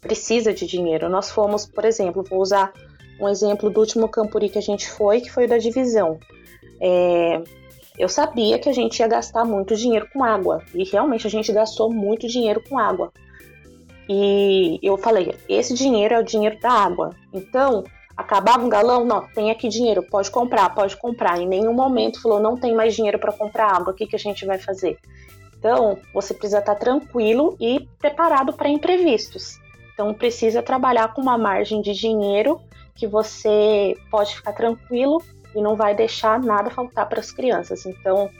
precisa 0.00 0.52
de 0.52 0.66
dinheiro. 0.66 1.08
Nós 1.08 1.30
fomos, 1.30 1.66
por 1.66 1.84
exemplo, 1.84 2.24
vou 2.28 2.40
usar 2.40 2.72
um 3.20 3.28
exemplo 3.28 3.70
do 3.70 3.80
último 3.80 4.08
Campuri 4.08 4.48
que 4.48 4.58
a 4.58 4.62
gente 4.62 4.88
foi, 4.88 5.20
que 5.20 5.30
foi 5.30 5.44
o 5.44 5.48
da 5.48 5.58
divisão. 5.58 6.18
É, 6.80 7.42
eu 7.98 8.08
sabia 8.08 8.58
que 8.58 8.68
a 8.68 8.72
gente 8.72 9.00
ia 9.00 9.08
gastar 9.08 9.44
muito 9.44 9.74
dinheiro 9.74 10.08
com 10.12 10.22
água, 10.22 10.62
e 10.74 10.84
realmente 10.84 11.26
a 11.26 11.30
gente 11.30 11.52
gastou 11.52 11.92
muito 11.92 12.28
dinheiro 12.28 12.62
com 12.68 12.78
água. 12.78 13.12
E 14.08 14.78
eu 14.82 14.96
falei: 14.96 15.34
esse 15.48 15.74
dinheiro 15.74 16.14
é 16.14 16.18
o 16.18 16.24
dinheiro 16.24 16.58
da 16.60 16.70
água. 16.70 17.10
Então, 17.32 17.84
acabava 18.16 18.64
um 18.64 18.68
galão? 18.68 19.04
Não, 19.04 19.26
tem 19.28 19.50
aqui 19.50 19.68
dinheiro, 19.68 20.02
pode 20.02 20.30
comprar, 20.30 20.74
pode 20.74 20.96
comprar. 20.96 21.38
Em 21.38 21.46
nenhum 21.46 21.74
momento 21.74 22.22
falou: 22.22 22.40
não 22.40 22.56
tem 22.56 22.74
mais 22.74 22.94
dinheiro 22.94 23.18
para 23.18 23.32
comprar 23.32 23.76
água, 23.76 23.92
o 23.92 23.96
que, 23.96 24.06
que 24.06 24.16
a 24.16 24.18
gente 24.18 24.46
vai 24.46 24.58
fazer? 24.58 24.96
Então, 25.58 25.98
você 26.14 26.32
precisa 26.32 26.60
estar 26.60 26.76
tranquilo 26.76 27.56
e 27.60 27.86
preparado 27.98 28.52
para 28.52 28.68
imprevistos. 28.68 29.58
Então, 29.92 30.14
precisa 30.14 30.62
trabalhar 30.62 31.12
com 31.12 31.20
uma 31.20 31.36
margem 31.36 31.82
de 31.82 31.92
dinheiro 31.92 32.60
que 32.94 33.06
você 33.06 33.96
pode 34.10 34.36
ficar 34.36 34.52
tranquilo 34.52 35.20
e 35.54 35.60
não 35.60 35.76
vai 35.76 35.94
deixar 35.94 36.40
nada 36.40 36.70
faltar 36.70 37.08
para 37.08 37.20
as 37.20 37.30
crianças. 37.30 37.86
Então, 37.86 38.30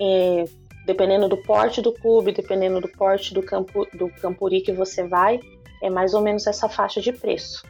é, 0.00 0.44
dependendo 0.86 1.28
do 1.28 1.36
porte 1.36 1.80
do 1.80 1.92
clube, 1.92 2.32
dependendo 2.32 2.80
do 2.80 2.88
porte 2.88 3.32
do, 3.32 3.42
campo, 3.42 3.86
do 3.92 4.08
campuri 4.20 4.60
que 4.60 4.72
você 4.72 5.02
vai, 5.06 5.40
é 5.82 5.90
mais 5.90 6.14
ou 6.14 6.20
menos 6.20 6.46
essa 6.46 6.68
faixa 6.68 7.00
de 7.00 7.12
preço. 7.12 7.62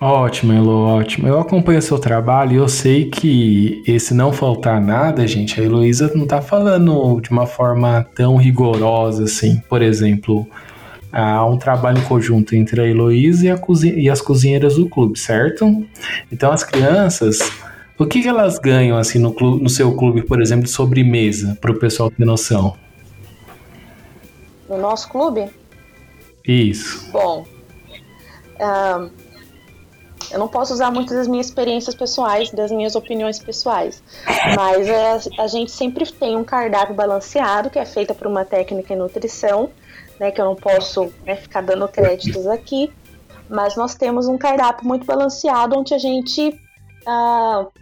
Ótimo, 0.00 0.54
Elo, 0.54 0.86
ótimo. 0.86 1.28
Eu 1.28 1.38
acompanho 1.38 1.82
seu 1.82 1.98
trabalho 1.98 2.52
e 2.52 2.56
eu 2.56 2.68
sei 2.68 3.10
que 3.10 3.82
esse 3.86 4.14
não 4.14 4.32
faltar 4.32 4.80
nada, 4.80 5.26
gente, 5.26 5.60
a 5.60 5.64
Heloísa 5.64 6.10
não 6.14 6.26
tá 6.26 6.40
falando 6.40 7.20
de 7.20 7.30
uma 7.30 7.46
forma 7.46 8.06
tão 8.14 8.36
rigorosa 8.36 9.24
assim. 9.24 9.60
Por 9.68 9.82
exemplo, 9.82 10.48
há 11.12 11.44
um 11.44 11.56
trabalho 11.56 11.98
em 11.98 12.04
conjunto 12.04 12.54
entre 12.54 12.80
a 12.80 12.86
Heloísa 12.86 13.46
e, 13.46 13.50
a 13.50 13.58
e 13.96 14.10
as 14.10 14.20
cozinheiras 14.20 14.76
do 14.76 14.88
clube, 14.88 15.18
certo? 15.18 15.84
Então 16.30 16.52
as 16.52 16.64
crianças, 16.64 17.38
o 17.98 18.06
que, 18.06 18.22
que 18.22 18.28
elas 18.28 18.58
ganham 18.58 18.96
assim 18.96 19.18
no, 19.18 19.32
clube, 19.32 19.62
no 19.62 19.68
seu 19.68 19.94
clube, 19.94 20.22
por 20.22 20.40
exemplo, 20.40 20.64
de 20.64 20.70
sobremesa, 20.70 21.56
para 21.60 21.70
o 21.70 21.78
pessoal 21.78 22.10
ter 22.10 22.24
noção? 22.24 22.76
No 24.68 24.78
nosso 24.78 25.08
clube? 25.08 25.50
Isso. 26.46 27.10
Bom, 27.10 27.44
um, 28.60 29.10
eu 30.30 30.38
não 30.38 30.48
posso 30.48 30.72
usar 30.72 30.90
muitas 30.92 31.16
das 31.16 31.26
minhas 31.26 31.46
experiências 31.46 31.94
pessoais, 31.94 32.50
das 32.50 32.70
minhas 32.70 32.94
opiniões 32.94 33.38
pessoais, 33.38 34.02
mas 34.54 34.88
é, 34.88 35.18
a 35.38 35.46
gente 35.48 35.72
sempre 35.72 36.10
tem 36.12 36.36
um 36.36 36.44
cardápio 36.44 36.94
balanceado 36.94 37.68
que 37.68 37.78
é 37.78 37.84
feita 37.84 38.14
por 38.14 38.28
uma 38.28 38.44
técnica 38.44 38.94
em 38.94 38.96
nutrição, 38.96 39.70
né, 40.20 40.30
que 40.30 40.38
eu 40.38 40.44
não 40.44 40.54
posso 40.54 41.10
né, 41.24 41.34
ficar 41.34 41.62
dando 41.62 41.88
créditos 41.88 42.46
aqui, 42.46 42.92
mas 43.48 43.74
nós 43.74 43.94
temos 43.94 44.28
um 44.28 44.36
cardápio 44.36 44.86
muito 44.86 45.06
balanceado 45.06 45.78
onde 45.78 45.94
a 45.94 45.98
gente 45.98 46.50
uh, 47.06 47.72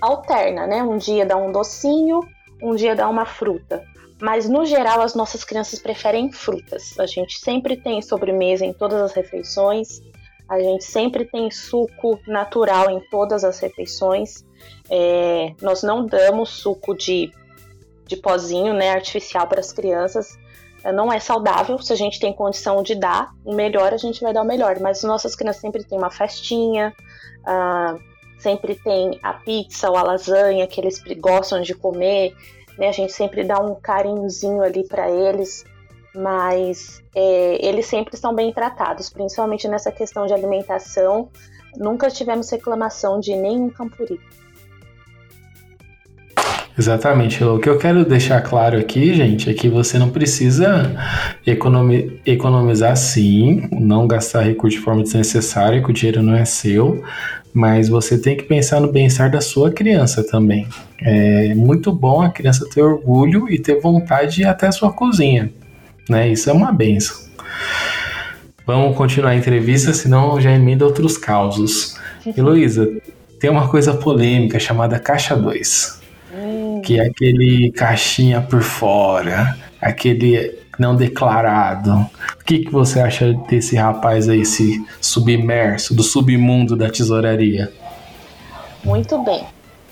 alterna, 0.00 0.66
né? 0.66 0.82
Um 0.82 0.98
dia 0.98 1.24
dá 1.24 1.36
um 1.36 1.52
docinho, 1.52 2.20
um 2.60 2.74
dia 2.74 2.96
dá 2.96 3.08
uma 3.08 3.24
fruta. 3.24 3.84
Mas 4.20 4.48
no 4.48 4.66
geral 4.66 5.00
as 5.00 5.14
nossas 5.14 5.44
crianças 5.44 5.78
preferem 5.78 6.32
frutas. 6.32 6.98
A 6.98 7.06
gente 7.06 7.38
sempre 7.38 7.76
tem 7.76 8.02
sobremesa 8.02 8.66
em 8.66 8.72
todas 8.72 9.00
as 9.00 9.12
refeições. 9.12 10.00
A 10.48 10.58
gente 10.58 10.84
sempre 10.84 11.24
tem 11.24 11.50
suco 11.50 12.18
natural 12.26 12.90
em 12.90 13.00
todas 13.08 13.44
as 13.44 13.60
refeições. 13.60 14.44
É, 14.90 15.52
nós 15.62 15.82
não 15.82 16.04
damos 16.04 16.50
suco 16.50 16.94
de, 16.94 17.32
de 18.06 18.16
pozinho, 18.16 18.74
né, 18.74 18.90
artificial 18.90 19.46
para 19.46 19.60
as 19.60 19.72
crianças. 19.72 20.36
Não 20.92 21.12
é 21.12 21.18
saudável. 21.18 21.78
Se 21.80 21.92
a 21.92 21.96
gente 21.96 22.20
tem 22.20 22.32
condição 22.32 22.82
de 22.82 22.94
dar 22.94 23.32
o 23.44 23.54
melhor, 23.54 23.94
a 23.94 23.96
gente 23.96 24.20
vai 24.20 24.32
dar 24.32 24.42
o 24.42 24.46
melhor. 24.46 24.78
Mas 24.80 25.02
nossas 25.02 25.34
crianças 25.34 25.60
sempre 25.60 25.84
têm 25.84 25.96
uma 25.98 26.10
festinha, 26.10 26.94
uh, 27.40 28.00
sempre 28.38 28.74
tem 28.74 29.18
a 29.22 29.32
pizza 29.34 29.90
ou 29.90 29.96
a 29.96 30.02
lasanha 30.02 30.66
que 30.66 30.80
eles 30.80 31.02
gostam 31.18 31.62
de 31.62 31.74
comer. 31.74 32.34
Né? 32.78 32.88
A 32.88 32.92
gente 32.92 33.12
sempre 33.12 33.44
dá 33.44 33.58
um 33.58 33.74
carinhozinho 33.74 34.62
ali 34.62 34.86
para 34.86 35.10
eles 35.10 35.64
mas 36.14 37.02
é, 37.14 37.66
eles 37.66 37.86
sempre 37.86 38.14
estão 38.14 38.34
bem 38.34 38.52
tratados, 38.52 39.10
principalmente 39.10 39.66
nessa 39.66 39.90
questão 39.90 40.26
de 40.26 40.32
alimentação. 40.32 41.28
Nunca 41.76 42.08
tivemos 42.08 42.48
reclamação 42.50 43.18
de 43.18 43.34
nenhum 43.34 43.68
campuri. 43.68 44.20
Exatamente. 46.76 47.42
O 47.44 47.58
que 47.58 47.68
eu 47.68 47.78
quero 47.78 48.04
deixar 48.04 48.40
claro 48.40 48.78
aqui, 48.78 49.14
gente, 49.14 49.48
é 49.48 49.54
que 49.54 49.68
você 49.68 49.98
não 49.98 50.10
precisa 50.10 50.92
economi 51.46 52.20
economizar 52.26 52.96
sim, 52.96 53.68
não 53.70 54.08
gastar 54.08 54.42
recurso 54.42 54.78
de 54.78 54.82
forma 54.82 55.02
desnecessária, 55.02 55.82
que 55.82 55.90
o 55.90 55.94
dinheiro 55.94 56.22
não 56.22 56.34
é 56.34 56.44
seu, 56.44 57.02
mas 57.52 57.88
você 57.88 58.18
tem 58.18 58.36
que 58.36 58.42
pensar 58.42 58.80
no 58.80 58.90
bem-estar 58.90 59.30
da 59.30 59.40
sua 59.40 59.70
criança 59.70 60.26
também. 60.26 60.66
É 61.00 61.54
muito 61.54 61.92
bom 61.92 62.22
a 62.22 62.30
criança 62.30 62.68
ter 62.68 62.82
orgulho 62.82 63.48
e 63.48 63.58
ter 63.58 63.80
vontade 63.80 64.36
de 64.36 64.42
ir 64.42 64.46
até 64.46 64.66
a 64.66 64.72
sua 64.72 64.92
cozinha 64.92 65.52
né? 66.08 66.28
Isso 66.28 66.50
é 66.50 66.52
uma 66.52 66.72
benção. 66.72 67.16
Vamos 68.66 68.96
continuar 68.96 69.30
a 69.30 69.36
entrevista, 69.36 69.92
senão 69.92 70.40
já 70.40 70.50
emenda 70.50 70.84
outros 70.84 71.18
causos. 71.18 71.96
E 72.24 72.40
Luísa, 72.40 72.88
tem 73.38 73.50
uma 73.50 73.68
coisa 73.68 73.94
polêmica 73.94 74.58
chamada 74.58 74.98
caixa 74.98 75.36
2, 75.36 76.00
hum. 76.00 76.03
Que 76.84 76.98
é 76.98 77.06
aquele 77.06 77.72
caixinha 77.72 78.42
por 78.42 78.62
fora, 78.62 79.56
aquele 79.80 80.58
não 80.78 80.94
declarado. 80.94 81.92
O 82.40 82.44
que, 82.44 82.60
que 82.60 82.70
você 82.70 83.00
acha 83.00 83.32
desse 83.48 83.76
rapaz 83.76 84.28
aí, 84.28 84.40
esse 84.40 84.84
submerso, 85.00 85.94
do 85.94 86.02
submundo 86.02 86.76
da 86.76 86.90
tesouraria? 86.90 87.72
Muito 88.84 89.22
bem. 89.22 89.42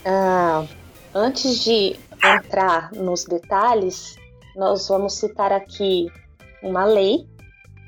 Uh, 0.05 0.69
antes 1.15 1.65
de 1.65 1.97
entrar 2.23 2.93
nos 2.93 3.25
detalhes, 3.25 4.17
nós 4.55 4.87
vamos 4.89 5.15
citar 5.15 5.53
aqui 5.53 6.07
uma 6.63 6.85
lei, 6.85 7.27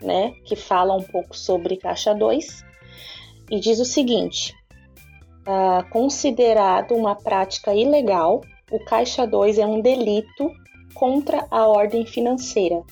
né, 0.00 0.32
que 0.44 0.56
fala 0.56 0.94
um 0.94 1.02
pouco 1.02 1.36
sobre 1.36 1.76
Caixa 1.76 2.14
2 2.14 2.64
e 3.50 3.60
diz 3.60 3.78
o 3.78 3.84
seguinte: 3.84 4.54
uh, 5.46 5.88
considerado 5.90 6.92
uma 6.92 7.14
prática 7.14 7.74
ilegal, 7.74 8.42
o 8.74 8.78
Caixa 8.80 9.24
2 9.24 9.58
é 9.60 9.64
um 9.64 9.80
delito 9.80 10.50
contra 10.94 11.46
a 11.48 11.68
ordem 11.68 12.04
financeira, 12.04 12.82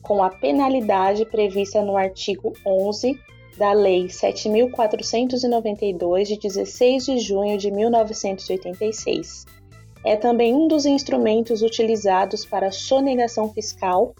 com 0.00 0.22
a 0.22 0.30
penalidade 0.30 1.26
prevista 1.26 1.82
no 1.82 1.96
artigo 1.96 2.52
11 2.64 3.18
da 3.58 3.72
Lei 3.72 4.06
7.492, 4.06 6.26
de 6.26 6.38
16 6.38 7.06
de 7.06 7.18
junho 7.18 7.58
de 7.58 7.72
1986. 7.72 9.44
É 10.04 10.14
também 10.14 10.54
um 10.54 10.68
dos 10.68 10.86
instrumentos 10.86 11.60
utilizados 11.60 12.44
para 12.44 12.70
sonegação 12.70 13.52
fiscal, 13.52 14.14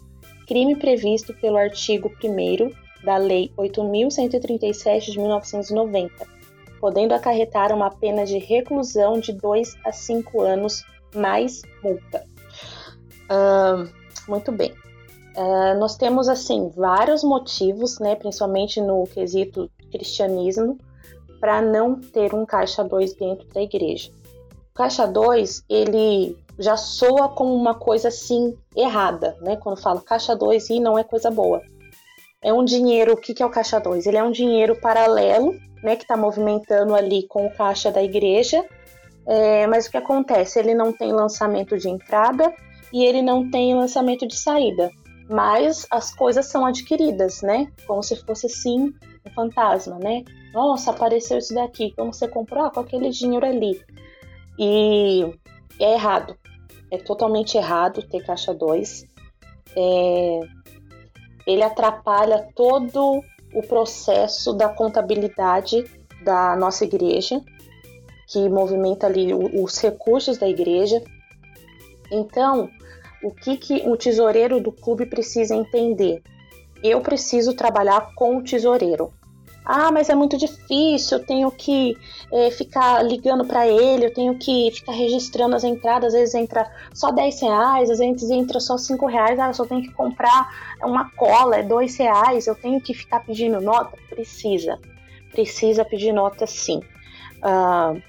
crime 0.45 0.75
previsto 0.75 1.33
pelo 1.35 1.55
artigo 1.55 2.11
1 2.21 3.05
da 3.05 3.15
Lei 3.15 3.49
8.137 3.57 5.11
de 5.11 5.17
1990, 5.17 6.27
podendo 6.81 7.13
acarretar 7.13 7.73
uma 7.73 7.89
pena 7.89 8.25
de 8.25 8.39
reclusão 8.39 9.21
de 9.21 9.31
2 9.31 9.77
a 9.85 9.93
5 9.93 10.41
anos 10.41 10.83
mais 11.15 11.61
multa. 11.83 12.23
Uh, 13.29 13.89
muito 14.27 14.51
bem. 14.51 14.73
Uh, 15.35 15.79
nós 15.79 15.97
temos 15.97 16.29
assim 16.29 16.69
vários 16.75 17.23
motivos, 17.23 17.99
né, 17.99 18.15
principalmente 18.15 18.79
no 18.79 19.05
quesito 19.05 19.69
cristianismo, 19.91 20.77
para 21.39 21.61
não 21.61 21.99
ter 21.99 22.33
um 22.33 22.45
caixa 22.45 22.83
2 22.83 23.15
dentro 23.15 23.47
da 23.49 23.61
igreja. 23.61 24.11
O 24.71 24.73
caixa 24.73 25.05
2, 25.05 25.65
ele 25.69 26.37
já 26.57 26.77
soa 26.77 27.29
como 27.29 27.53
uma 27.53 27.73
coisa 27.73 28.07
assim 28.07 28.57
errada, 28.75 29.35
né? 29.41 29.55
Quando 29.57 29.81
fala 29.81 30.01
caixa 30.01 30.35
2 30.35 30.69
e 30.69 30.79
não 30.79 30.97
é 30.97 31.03
coisa 31.03 31.29
boa. 31.29 31.61
É 32.41 32.53
um 32.53 32.63
dinheiro, 32.63 33.13
o 33.13 33.17
que, 33.17 33.33
que 33.33 33.41
é 33.41 33.45
o 33.45 33.49
caixa 33.49 33.79
2? 33.79 34.05
Ele 34.05 34.17
é 34.17 34.23
um 34.23 34.31
dinheiro 34.31 34.79
paralelo, 34.79 35.53
né, 35.83 35.95
que 35.95 36.03
está 36.03 36.15
movimentando 36.15 36.93
ali 36.93 37.27
com 37.27 37.45
o 37.45 37.51
caixa 37.51 37.91
da 37.91 38.03
igreja. 38.03 38.63
É, 39.25 39.67
mas 39.67 39.87
o 39.87 39.91
que 39.91 39.97
acontece? 39.97 40.59
Ele 40.59 40.73
não 40.73 40.91
tem 40.91 41.11
lançamento 41.11 41.77
de 41.77 41.89
entrada 41.89 42.53
e 42.91 43.03
ele 43.03 43.21
não 43.21 43.49
tem 43.49 43.73
lançamento 43.75 44.27
de 44.27 44.35
saída 44.35 44.91
mas 45.29 45.87
as 45.89 46.13
coisas 46.13 46.45
são 46.45 46.65
adquiridas, 46.65 47.41
né? 47.41 47.71
Como 47.87 48.03
se 48.03 48.15
fosse 48.23 48.49
sim 48.49 48.93
um 49.25 49.31
fantasma, 49.33 49.97
né? 49.99 50.23
Nossa, 50.53 50.91
apareceu 50.91 51.37
isso 51.37 51.53
daqui, 51.53 51.93
como 51.95 52.13
você 52.13 52.27
comprou? 52.27 52.65
Ah, 52.65 52.71
com 52.71 52.81
aquele 52.81 53.09
dinheiro 53.09 53.45
ali. 53.45 53.81
E 54.59 55.33
é 55.79 55.93
errado, 55.93 56.35
é 56.91 56.97
totalmente 56.97 57.57
errado 57.57 58.07
ter 58.07 58.23
caixa 58.23 58.53
2. 58.53 59.05
É... 59.75 60.39
Ele 61.47 61.63
atrapalha 61.63 62.47
todo 62.55 63.21
o 63.53 63.61
processo 63.67 64.53
da 64.53 64.69
contabilidade 64.69 65.83
da 66.23 66.55
nossa 66.55 66.85
igreja, 66.85 67.41
que 68.33 68.49
movimenta 68.49 69.05
ali 69.05 69.31
os 69.31 69.77
recursos 69.79 70.39
da 70.39 70.49
igreja. 70.49 71.03
Então, 72.11 72.67
o 73.23 73.29
que, 73.29 73.55
que 73.55 73.87
o 73.87 73.95
tesoureiro 73.95 74.59
do 74.59 74.71
clube 74.71 75.05
precisa 75.05 75.55
entender? 75.55 76.23
Eu 76.83 76.99
preciso 76.99 77.53
trabalhar 77.53 78.13
com 78.15 78.37
o 78.37 78.43
tesoureiro. 78.43 79.13
Ah, 79.65 79.91
mas 79.93 80.09
é 80.09 80.15
muito 80.15 80.37
difícil, 80.37 81.17
eu 81.17 81.25
tenho 81.25 81.49
que 81.49 81.95
é, 82.33 82.51
ficar 82.51 83.01
ligando 83.01 83.45
para 83.45 83.65
ele, 83.65 84.07
eu 84.07 84.13
tenho 84.13 84.37
que 84.37 84.69
ficar 84.71 84.91
registrando 84.91 85.55
as 85.55 85.63
entradas, 85.63 86.13
às 86.13 86.19
vezes 86.19 86.35
entra 86.35 86.69
só 86.93 87.11
10 87.11 87.41
reais, 87.41 87.89
às 87.89 87.99
vezes 87.99 88.29
entra 88.29 88.59
só 88.59 88.77
5 88.77 89.05
reais, 89.05 89.39
ah, 89.39 89.47
eu 89.47 89.53
só 89.53 89.65
tenho 89.65 89.81
que 89.81 89.91
comprar 89.93 90.75
uma 90.83 91.09
cola, 91.11 91.55
é 91.55 91.63
2 91.63 91.95
reais, 91.95 92.45
eu 92.45 92.55
tenho 92.55 92.81
que 92.81 92.93
ficar 92.93 93.21
pedindo 93.21 93.61
nota? 93.61 93.97
Precisa, 94.09 94.77
precisa 95.31 95.85
pedir 95.85 96.11
nota 96.11 96.45
sim. 96.45 96.81
Uh, 97.37 98.01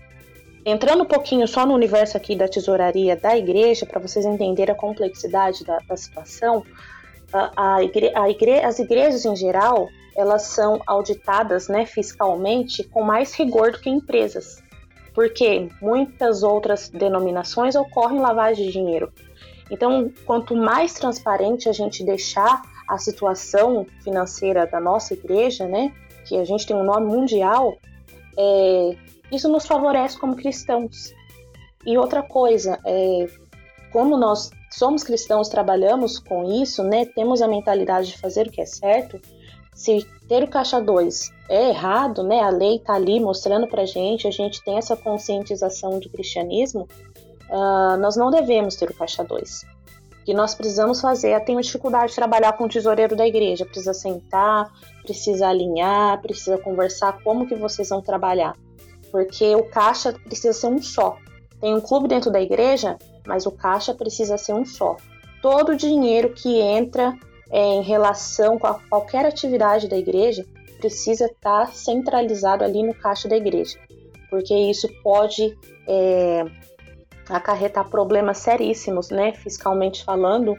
Entrando 0.66 1.02
um 1.02 1.06
pouquinho 1.06 1.46
só 1.46 1.66
no 1.66 1.74
universo 1.74 2.16
aqui 2.16 2.34
da 2.34 2.48
tesouraria 2.48 3.14
da 3.16 3.36
igreja, 3.36 3.84
para 3.84 4.00
vocês 4.00 4.24
entenderem 4.24 4.74
a 4.74 4.78
complexidade 4.78 5.62
da, 5.62 5.78
da 5.86 5.96
situação, 5.96 6.64
a, 7.30 7.76
a 7.76 7.82
igre, 7.82 8.10
a 8.14 8.30
igre, 8.30 8.60
as 8.60 8.78
igrejas 8.78 9.26
em 9.26 9.36
geral, 9.36 9.88
elas 10.16 10.42
são 10.42 10.80
auditadas 10.86 11.68
né, 11.68 11.84
fiscalmente 11.84 12.82
com 12.84 13.02
mais 13.02 13.34
rigor 13.34 13.72
do 13.72 13.80
que 13.80 13.90
empresas, 13.90 14.62
porque 15.12 15.68
muitas 15.82 16.42
outras 16.42 16.88
denominações 16.88 17.74
ocorrem 17.74 18.20
lavagem 18.20 18.66
de 18.66 18.72
dinheiro. 18.72 19.12
Então, 19.70 20.10
quanto 20.24 20.56
mais 20.56 20.94
transparente 20.94 21.68
a 21.68 21.72
gente 21.72 22.04
deixar 22.04 22.62
a 22.88 22.96
situação 22.96 23.86
financeira 24.02 24.66
da 24.66 24.80
nossa 24.80 25.12
igreja, 25.12 25.66
né, 25.66 25.92
que 26.24 26.36
a 26.38 26.44
gente 26.44 26.66
tem 26.66 26.76
um 26.76 26.84
nome 26.84 27.06
mundial, 27.06 27.76
é, 28.38 28.96
isso 29.34 29.48
nos 29.48 29.66
favorece 29.66 30.18
como 30.18 30.36
cristãos. 30.36 31.12
E 31.86 31.98
outra 31.98 32.22
coisa, 32.22 32.78
é, 32.84 33.26
como 33.92 34.16
nós 34.16 34.50
somos 34.70 35.04
cristãos, 35.04 35.48
trabalhamos 35.48 36.18
com 36.18 36.44
isso, 36.62 36.82
né? 36.82 37.04
Temos 37.04 37.42
a 37.42 37.48
mentalidade 37.48 38.08
de 38.08 38.18
fazer 38.18 38.46
o 38.46 38.50
que 38.50 38.60
é 38.60 38.66
certo. 38.66 39.20
Se 39.74 40.06
ter 40.28 40.42
o 40.42 40.48
caixa 40.48 40.80
2 40.80 41.30
é 41.48 41.68
errado, 41.68 42.22
né? 42.22 42.40
A 42.40 42.48
lei 42.48 42.76
está 42.76 42.94
ali 42.94 43.20
mostrando 43.20 43.66
para 43.66 43.84
gente, 43.84 44.26
a 44.26 44.30
gente 44.30 44.62
tem 44.64 44.78
essa 44.78 44.96
conscientização 44.96 45.98
de 45.98 46.08
cristianismo. 46.08 46.88
Uh, 47.50 47.96
nós 47.98 48.16
não 48.16 48.30
devemos 48.30 48.76
ter 48.76 48.90
o 48.90 48.94
caixa 48.94 49.22
2. 49.22 49.62
O 50.20 50.24
que 50.24 50.32
nós 50.32 50.54
precisamos 50.54 51.00
fazer 51.00 51.30
é 51.30 51.40
ter 51.40 51.54
dificuldade 51.60 52.10
de 52.10 52.16
trabalhar 52.16 52.54
com 52.54 52.64
o 52.64 52.68
tesoureiro 52.68 53.14
da 53.14 53.26
igreja. 53.26 53.66
Precisa 53.66 53.92
sentar, 53.92 54.72
precisa 55.02 55.48
alinhar, 55.48 56.20
precisa 56.22 56.56
conversar 56.56 57.22
como 57.22 57.46
que 57.46 57.54
vocês 57.54 57.90
vão 57.90 58.00
trabalhar 58.00 58.56
porque 59.14 59.54
o 59.54 59.62
caixa 59.62 60.12
precisa 60.12 60.52
ser 60.52 60.66
um 60.66 60.82
só. 60.82 61.16
Tem 61.60 61.72
um 61.72 61.80
clube 61.80 62.08
dentro 62.08 62.32
da 62.32 62.42
igreja, 62.42 62.98
mas 63.24 63.46
o 63.46 63.52
caixa 63.52 63.94
precisa 63.94 64.36
ser 64.36 64.54
um 64.54 64.64
só. 64.64 64.96
Todo 65.40 65.70
o 65.70 65.76
dinheiro 65.76 66.30
que 66.30 66.58
entra 66.60 67.16
é, 67.48 67.60
em 67.60 67.82
relação 67.82 68.58
com 68.58 68.66
a, 68.66 68.74
qualquer 68.74 69.24
atividade 69.24 69.86
da 69.86 69.96
igreja 69.96 70.44
precisa 70.78 71.26
estar 71.26 71.66
tá 71.66 71.66
centralizado 71.66 72.64
ali 72.64 72.82
no 72.82 72.92
caixa 72.92 73.28
da 73.28 73.36
igreja, 73.36 73.78
porque 74.28 74.52
isso 74.52 74.88
pode 75.00 75.56
é, 75.86 76.44
acarretar 77.28 77.88
problemas 77.88 78.38
seríssimos, 78.38 79.10
né, 79.10 79.32
fiscalmente 79.34 80.02
falando, 80.02 80.56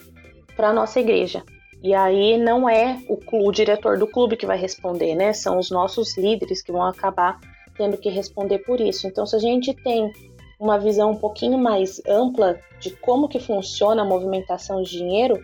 para 0.55 0.71
nossa 0.71 1.01
igreja. 1.01 1.43
E 1.83 1.93
aí 1.93 2.37
não 2.37 2.69
é 2.69 3.01
o, 3.09 3.19
o 3.49 3.51
diretor 3.51 3.97
do 3.97 4.07
clube 4.07 4.37
que 4.37 4.45
vai 4.45 4.57
responder, 4.57 5.13
né? 5.13 5.33
São 5.33 5.59
os 5.59 5.69
nossos 5.69 6.17
líderes 6.17 6.61
que 6.61 6.71
vão 6.71 6.83
acabar 6.83 7.37
tendo 7.77 7.97
que 7.97 8.09
responder 8.09 8.59
por 8.59 8.79
isso. 8.79 9.07
Então, 9.07 9.25
se 9.25 9.35
a 9.35 9.39
gente 9.39 9.73
tem 9.73 10.11
uma 10.59 10.77
visão 10.77 11.11
um 11.11 11.17
pouquinho 11.17 11.57
mais 11.57 12.01
ampla 12.07 12.57
de 12.79 12.91
como 12.91 13.27
que 13.27 13.39
funciona 13.39 14.01
a 14.01 14.05
movimentação 14.05 14.81
de 14.81 14.91
dinheiro, 14.91 15.39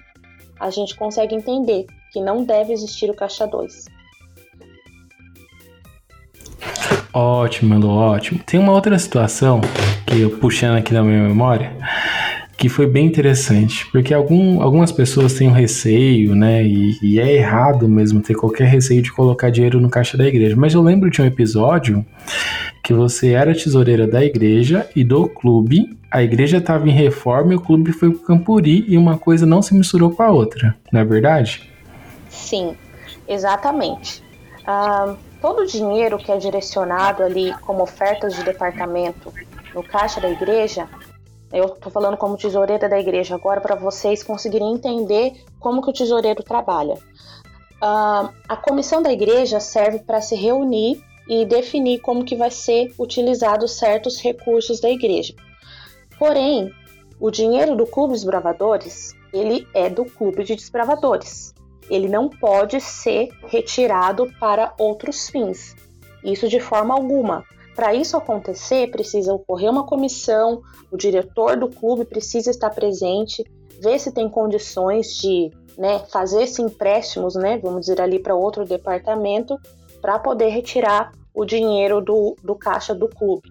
a 0.59 0.69
gente 0.69 0.95
consegue 0.95 1.35
entender 1.35 1.85
que 2.11 2.21
não 2.21 2.43
deve 2.43 2.71
existir 2.73 3.09
o 3.09 3.15
caixa 3.15 3.45
2. 3.47 3.85
Ótimo, 7.13 7.87
ótimo. 7.87 8.41
Tem 8.45 8.59
uma 8.59 8.71
outra 8.71 8.97
situação 8.97 9.59
que 10.07 10.21
eu 10.21 10.37
puxando 10.37 10.77
aqui 10.77 10.93
na 10.93 11.03
minha 11.03 11.23
memória, 11.23 11.75
que 12.61 12.69
foi 12.69 12.85
bem 12.85 13.07
interessante, 13.07 13.89
porque 13.91 14.13
algum, 14.13 14.61
algumas 14.61 14.91
pessoas 14.91 15.33
têm 15.33 15.47
um 15.47 15.51
receio, 15.51 16.35
né? 16.35 16.63
E, 16.63 16.95
e, 17.01 17.19
é 17.19 17.33
errado 17.33 17.89
mesmo 17.89 18.21
ter 18.21 18.35
qualquer 18.35 18.67
receio 18.67 19.01
de 19.01 19.11
colocar 19.11 19.49
dinheiro 19.49 19.81
no 19.81 19.89
caixa 19.89 20.15
da 20.15 20.27
igreja. 20.27 20.55
Mas 20.55 20.75
eu 20.75 20.81
lembro 20.83 21.09
de 21.09 21.19
um 21.19 21.25
episódio 21.25 22.05
que 22.83 22.93
você 22.93 23.31
era 23.31 23.55
tesoureira 23.55 24.05
da 24.05 24.23
igreja 24.23 24.87
e 24.95 25.03
do 25.03 25.27
clube. 25.27 25.97
A 26.11 26.21
igreja 26.21 26.57
estava 26.57 26.87
em 26.87 26.91
reforma 26.91 27.53
e 27.53 27.55
o 27.55 27.59
clube 27.59 27.91
foi 27.91 28.11
pro 28.11 28.19
Campuri 28.19 28.85
e 28.87 28.95
uma 28.95 29.17
coisa 29.17 29.43
não 29.43 29.63
se 29.63 29.73
misturou 29.73 30.11
com 30.11 30.21
a 30.21 30.29
outra, 30.29 30.75
não 30.93 31.01
é 31.01 31.03
verdade? 31.03 31.67
Sim, 32.29 32.75
exatamente. 33.27 34.21
Ah, 34.67 35.15
todo 35.41 35.63
o 35.63 35.65
dinheiro 35.65 36.19
que 36.19 36.31
é 36.31 36.37
direcionado 36.37 37.23
ali 37.23 37.55
como 37.61 37.81
ofertas 37.81 38.35
de 38.35 38.43
departamento 38.43 39.33
no 39.73 39.81
caixa 39.81 40.21
da 40.21 40.29
igreja 40.29 40.87
eu 41.51 41.65
estou 41.65 41.91
falando 41.91 42.17
como 42.17 42.37
tesoureira 42.37 42.87
da 42.87 42.99
igreja 42.99 43.35
agora 43.35 43.61
para 43.61 43.75
vocês 43.75 44.23
conseguirem 44.23 44.73
entender 44.73 45.43
como 45.59 45.81
que 45.81 45.89
o 45.89 45.93
tesoureiro 45.93 46.43
trabalha. 46.43 46.95
Uh, 47.83 48.29
a 48.47 48.55
comissão 48.55 49.01
da 49.01 49.11
igreja 49.11 49.59
serve 49.59 49.99
para 49.99 50.21
se 50.21 50.35
reunir 50.35 51.03
e 51.27 51.45
definir 51.45 51.99
como 51.99 52.23
que 52.23 52.35
vai 52.35 52.51
ser 52.51 52.93
utilizado 52.99 53.67
certos 53.67 54.21
recursos 54.21 54.79
da 54.79 54.89
igreja. 54.89 55.33
Porém, 56.19 56.71
o 57.19 57.31
dinheiro 57.31 57.75
do 57.75 57.85
Clube 57.85 58.13
dos 58.13 58.23
Bravadores 58.23 59.15
ele 59.33 59.67
é 59.73 59.89
do 59.89 60.05
clube 60.05 60.43
de 60.43 60.55
desbravadores. 60.55 61.53
Ele 61.89 62.07
não 62.07 62.29
pode 62.29 62.79
ser 62.79 63.29
retirado 63.47 64.31
para 64.39 64.73
outros 64.77 65.29
fins. 65.29 65.75
Isso 66.23 66.47
de 66.47 66.59
forma 66.59 66.93
alguma. 66.93 67.45
Para 67.81 67.95
isso 67.95 68.15
acontecer, 68.15 68.91
precisa 68.91 69.33
ocorrer 69.33 69.71
uma 69.71 69.83
comissão, 69.83 70.61
o 70.91 70.95
diretor 70.95 71.57
do 71.57 71.67
clube 71.67 72.05
precisa 72.05 72.51
estar 72.51 72.69
presente, 72.69 73.43
ver 73.81 73.97
se 73.97 74.11
tem 74.11 74.29
condições 74.29 75.17
de 75.17 75.49
né, 75.79 75.97
fazer 76.11 76.43
esses 76.43 76.59
empréstimos, 76.59 77.33
né, 77.33 77.57
vamos 77.57 77.81
dizer 77.81 77.99
ali 77.99 78.19
para 78.19 78.35
outro 78.35 78.65
departamento, 78.65 79.59
para 79.99 80.19
poder 80.19 80.49
retirar 80.49 81.11
o 81.33 81.43
dinheiro 81.43 82.01
do, 82.01 82.35
do 82.43 82.53
caixa 82.53 82.93
do 82.93 83.09
clube. 83.09 83.49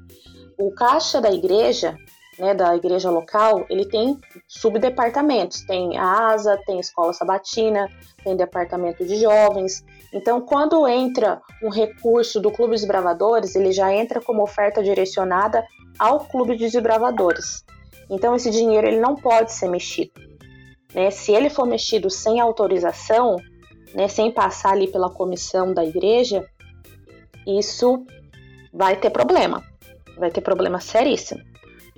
O 0.57 0.71
caixa 0.71 1.21
da 1.21 1.33
igreja, 1.33 1.97
né, 2.39 2.55
da 2.55 2.77
igreja 2.77 3.11
local, 3.11 3.67
ele 3.69 3.85
tem 3.85 4.17
subdepartamentos. 4.47 5.63
Tem 5.63 5.99
a 5.99 6.29
ASA, 6.29 6.57
tem 6.65 6.79
escola 6.79 7.13
sabatina, 7.13 7.89
tem 8.23 8.37
departamento 8.37 9.05
de 9.05 9.17
jovens. 9.17 9.85
Então, 10.13 10.41
quando 10.41 10.87
entra 10.89 11.41
um 11.63 11.69
recurso 11.69 12.41
do 12.41 12.51
Clube 12.51 12.73
dos 12.73 12.85
Bravadores, 12.85 13.55
ele 13.55 13.73
já 13.73 13.93
entra 13.93 14.21
como 14.21 14.43
oferta 14.43 14.83
direcionada 14.83 15.65
ao 15.99 16.21
Clube 16.21 16.57
dos 16.57 16.73
Bravadores. 16.75 17.65
Então, 18.09 18.35
esse 18.35 18.51
dinheiro 18.51 18.89
ele 18.89 18.99
não 18.99 19.15
pode 19.15 19.53
ser 19.53 19.69
mexido. 19.69 20.13
Né? 20.93 21.11
Se 21.11 21.33
ele 21.33 21.49
for 21.49 21.67
mexido 21.67 22.11
sem 22.11 22.41
autorização, 22.41 23.37
né, 23.95 24.09
sem 24.09 24.33
passar 24.33 24.73
ali 24.73 24.89
pela 24.89 25.11
comissão 25.11 25.73
da 25.73 25.85
igreja, 25.85 26.45
isso 27.47 28.05
vai 28.73 28.97
ter 28.97 29.11
problema. 29.11 29.63
Vai 30.19 30.31
ter 30.31 30.41
problema 30.41 30.81
seríssimo 30.81 31.51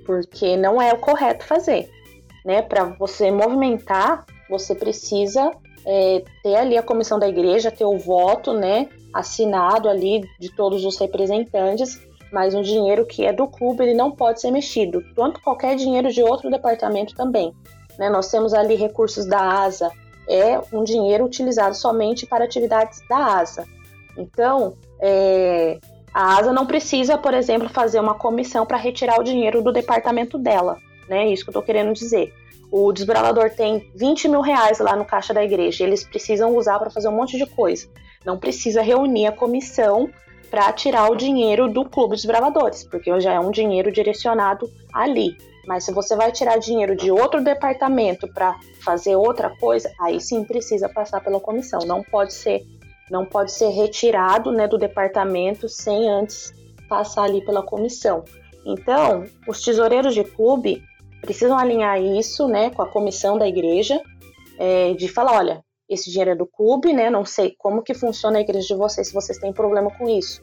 porque 0.05 0.55
não 0.55 0.81
é 0.81 0.93
o 0.93 0.99
correto 0.99 1.45
fazer, 1.45 1.89
né? 2.45 2.61
Para 2.61 2.85
você 2.85 3.31
movimentar, 3.31 4.25
você 4.49 4.75
precisa 4.75 5.51
é, 5.85 6.23
ter 6.41 6.55
ali 6.55 6.77
a 6.77 6.83
comissão 6.83 7.19
da 7.19 7.27
igreja, 7.27 7.71
ter 7.71 7.85
o 7.85 7.97
voto, 7.97 8.53
né? 8.53 8.89
Assinado 9.13 9.89
ali 9.89 10.27
de 10.39 10.49
todos 10.49 10.85
os 10.85 10.97
representantes, 10.97 11.99
mas 12.31 12.55
o 12.55 12.63
dinheiro 12.63 13.05
que 13.05 13.25
é 13.25 13.31
do 13.31 13.47
clube 13.47 13.83
ele 13.83 13.93
não 13.93 14.11
pode 14.11 14.41
ser 14.41 14.51
mexido, 14.51 15.03
quanto 15.15 15.41
qualquer 15.41 15.75
dinheiro 15.75 16.11
de 16.11 16.23
outro 16.23 16.49
departamento 16.49 17.13
também. 17.13 17.53
Né? 17.97 18.09
Nós 18.09 18.29
temos 18.29 18.53
ali 18.53 18.75
recursos 18.75 19.25
da 19.25 19.39
ASA, 19.39 19.91
é 20.27 20.59
um 20.71 20.83
dinheiro 20.83 21.25
utilizado 21.25 21.75
somente 21.75 22.25
para 22.25 22.43
atividades 22.45 23.01
da 23.07 23.37
ASA. 23.37 23.65
Então, 24.17 24.73
é, 24.99 25.77
a 26.13 26.37
ASA 26.37 26.53
não 26.53 26.65
precisa, 26.65 27.17
por 27.17 27.33
exemplo, 27.33 27.69
fazer 27.69 27.99
uma 27.99 28.15
comissão 28.15 28.65
para 28.65 28.77
retirar 28.77 29.19
o 29.19 29.23
dinheiro 29.23 29.61
do 29.61 29.71
departamento 29.71 30.37
dela, 30.37 30.77
né? 31.07 31.27
Isso 31.27 31.43
que 31.43 31.49
eu 31.49 31.51
estou 31.51 31.63
querendo 31.63 31.93
dizer. 31.93 32.33
O 32.75 32.91
desbravador 32.91 33.51
tem 33.51 33.87
20 33.93 34.27
mil 34.27 34.41
reais 34.41 34.79
lá 34.79 34.95
no 34.95 35.05
caixa 35.05 35.31
da 35.31 35.43
igreja, 35.43 35.83
eles 35.83 36.03
precisam 36.03 36.57
usar 36.57 36.79
para 36.79 36.89
fazer 36.89 37.07
um 37.07 37.15
monte 37.15 37.37
de 37.37 37.45
coisa. 37.45 37.87
Não 38.25 38.35
precisa 38.35 38.81
reunir 38.81 39.27
a 39.27 39.31
comissão 39.31 40.09
para 40.49 40.73
tirar 40.73 41.07
o 41.11 41.15
dinheiro 41.15 41.71
do 41.71 41.85
clube 41.85 42.15
dos 42.15 42.25
bravadores, 42.25 42.83
porque 42.83 43.19
já 43.21 43.31
é 43.31 43.39
um 43.39 43.51
dinheiro 43.51 43.91
direcionado 43.91 44.67
ali. 44.91 45.37
Mas 45.67 45.85
se 45.85 45.91
você 45.91 46.15
vai 46.15 46.31
tirar 46.31 46.57
dinheiro 46.57 46.95
de 46.95 47.11
outro 47.11 47.43
departamento 47.43 48.27
para 48.27 48.57
fazer 48.83 49.15
outra 49.15 49.51
coisa, 49.51 49.91
aí 50.01 50.19
sim 50.19 50.43
precisa 50.43 50.89
passar 50.89 51.23
pela 51.23 51.39
comissão. 51.39 51.77
Não 51.85 52.01
pode 52.01 52.33
ser 52.33 52.65
não 53.11 53.23
pode 53.23 53.51
ser 53.51 53.69
retirado 53.69 54.51
né, 54.51 54.67
do 54.67 54.79
departamento 54.79 55.69
sem 55.69 56.09
antes 56.09 56.51
passar 56.89 57.25
ali 57.25 57.45
pela 57.45 57.61
comissão. 57.61 58.25
Então, 58.65 59.25
os 59.47 59.61
tesoureiros 59.61 60.15
de 60.15 60.23
clube 60.23 60.81
precisam 61.23 61.57
alinhar 61.57 62.01
isso 62.01 62.47
né, 62.47 62.69
com 62.69 62.81
a 62.81 62.87
comissão 62.87 63.37
da 63.37 63.47
igreja, 63.47 63.99
é, 64.59 64.93
de 64.93 65.07
falar, 65.07 65.37
olha, 65.37 65.63
esse 65.89 66.11
dinheiro 66.11 66.31
é 66.31 66.35
do 66.35 66.45
clube, 66.45 66.93
né? 66.93 67.09
Não 67.09 67.25
sei 67.25 67.55
como 67.57 67.81
que 67.81 67.93
funciona 67.93 68.37
a 68.37 68.41
igreja 68.41 68.67
de 68.67 68.75
vocês, 68.75 69.07
se 69.07 69.13
vocês 69.13 69.37
têm 69.37 69.53
problema 69.53 69.89
com 69.91 70.09
isso. 70.09 70.41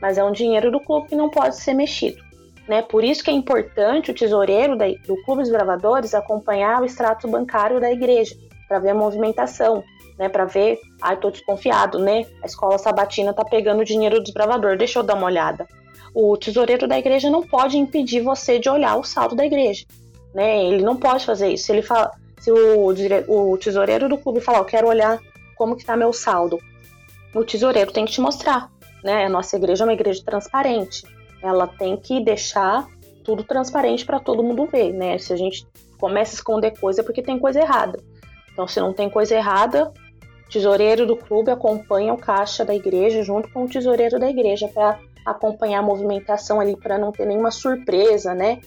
Mas 0.00 0.18
é 0.18 0.24
um 0.24 0.32
dinheiro 0.32 0.70
do 0.70 0.80
clube 0.80 1.08
que 1.08 1.16
não 1.16 1.28
pode 1.28 1.56
ser 1.56 1.74
mexido. 1.74 2.22
Né? 2.68 2.82
Por 2.82 3.02
isso 3.02 3.24
que 3.24 3.30
é 3.30 3.32
importante 3.32 4.10
o 4.10 4.14
tesoureiro 4.14 4.76
da, 4.76 4.86
do 5.06 5.16
Clube 5.24 5.42
dos 5.42 5.50
Gravadores 5.50 6.14
acompanhar 6.14 6.82
o 6.82 6.84
extrato 6.84 7.26
bancário 7.26 7.80
da 7.80 7.90
igreja, 7.90 8.36
para 8.68 8.78
ver 8.78 8.90
a 8.90 8.94
movimentação, 8.94 9.82
né, 10.18 10.28
para 10.28 10.44
ver, 10.44 10.78
ai, 11.00 11.16
tô 11.16 11.30
desconfiado, 11.30 11.98
né? 11.98 12.26
A 12.42 12.46
escola 12.46 12.76
sabatina 12.76 13.32
tá 13.32 13.42
pegando 13.42 13.80
o 13.80 13.84
dinheiro 13.84 14.16
do 14.16 14.22
desbravador, 14.22 14.76
deixa 14.76 14.98
eu 14.98 15.02
dar 15.02 15.14
uma 15.14 15.26
olhada. 15.26 15.66
O 16.14 16.36
tesoureiro 16.36 16.86
da 16.86 16.98
igreja 16.98 17.30
não 17.30 17.42
pode 17.42 17.78
impedir 17.78 18.20
você 18.20 18.58
de 18.58 18.68
olhar 18.68 18.96
o 18.96 19.04
saldo 19.04 19.34
da 19.34 19.46
igreja, 19.46 19.86
né? 20.34 20.64
Ele 20.64 20.82
não 20.82 20.96
pode 20.96 21.24
fazer 21.24 21.48
isso. 21.48 21.64
Se 21.64 21.72
ele 21.72 21.82
fala, 21.82 22.12
se 22.40 22.50
o, 22.50 22.86
o 22.86 23.58
tesoureiro 23.58 24.08
do 24.08 24.18
clube 24.18 24.40
falar, 24.40 24.58
eu 24.58 24.64
quero 24.64 24.88
olhar 24.88 25.18
como 25.56 25.76
que 25.76 25.84
tá 25.84 25.96
meu 25.96 26.12
saldo, 26.12 26.58
o 27.34 27.44
tesoureiro 27.44 27.92
tem 27.92 28.04
que 28.04 28.12
te 28.12 28.20
mostrar, 28.20 28.70
né? 29.02 29.26
A 29.26 29.28
nossa 29.28 29.56
igreja 29.56 29.84
é 29.84 29.86
uma 29.86 29.92
igreja 29.92 30.22
transparente. 30.24 31.04
Ela 31.42 31.66
tem 31.66 31.96
que 31.96 32.20
deixar 32.20 32.86
tudo 33.24 33.44
transparente 33.44 34.06
para 34.06 34.18
todo 34.18 34.42
mundo 34.42 34.66
ver, 34.66 34.92
né? 34.92 35.18
Se 35.18 35.32
a 35.32 35.36
gente 35.36 35.66
começa 35.98 36.32
a 36.32 36.36
esconder 36.36 36.78
coisa 36.78 37.00
é 37.00 37.04
porque 37.04 37.22
tem 37.22 37.38
coisa 37.38 37.60
errada. 37.60 38.00
Então, 38.52 38.66
se 38.66 38.80
não 38.80 38.92
tem 38.92 39.10
coisa 39.10 39.34
errada, 39.34 39.92
tesoureiro 40.50 41.06
do 41.06 41.16
clube 41.16 41.50
acompanha 41.50 42.14
o 42.14 42.18
caixa 42.18 42.64
da 42.64 42.74
igreja 42.74 43.22
junto 43.22 43.50
com 43.52 43.64
o 43.64 43.68
tesoureiro 43.68 44.18
da 44.18 44.28
igreja 44.28 44.68
para 44.68 44.98
acompanhar 45.24 45.80
a 45.80 45.82
movimentação 45.82 46.60
ali 46.60 46.76
para 46.76 46.98
não 46.98 47.12
ter 47.12 47.26
nenhuma 47.26 47.50
surpresa, 47.50 48.34
né? 48.34 48.60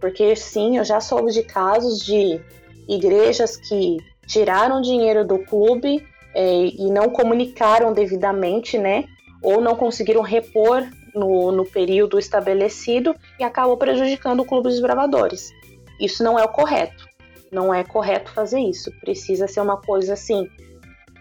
Porque 0.00 0.34
sim, 0.36 0.78
eu 0.78 0.84
já 0.84 1.00
soube 1.00 1.32
de 1.32 1.42
casos 1.42 2.04
de 2.04 2.40
igrejas 2.88 3.56
que 3.56 3.98
tiraram 4.26 4.80
dinheiro 4.80 5.26
do 5.26 5.38
clube 5.38 6.06
é, 6.34 6.66
e 6.66 6.90
não 6.90 7.10
comunicaram 7.10 7.92
devidamente, 7.92 8.78
né? 8.78 9.04
Ou 9.42 9.60
não 9.60 9.74
conseguiram 9.74 10.22
repor 10.22 10.86
no, 11.14 11.50
no 11.50 11.64
período 11.64 12.18
estabelecido 12.18 13.14
e 13.38 13.44
acabou 13.44 13.76
prejudicando 13.76 14.40
o 14.40 14.44
clube 14.44 14.68
dos 14.68 14.80
bravadores. 14.80 15.50
Isso 16.00 16.22
não 16.22 16.38
é 16.38 16.44
o 16.44 16.48
correto. 16.48 17.06
Não 17.50 17.72
é 17.72 17.82
correto 17.82 18.30
fazer 18.32 18.60
isso. 18.60 18.92
Precisa 19.00 19.48
ser 19.48 19.60
uma 19.60 19.78
coisa 19.78 20.12
assim 20.12 20.48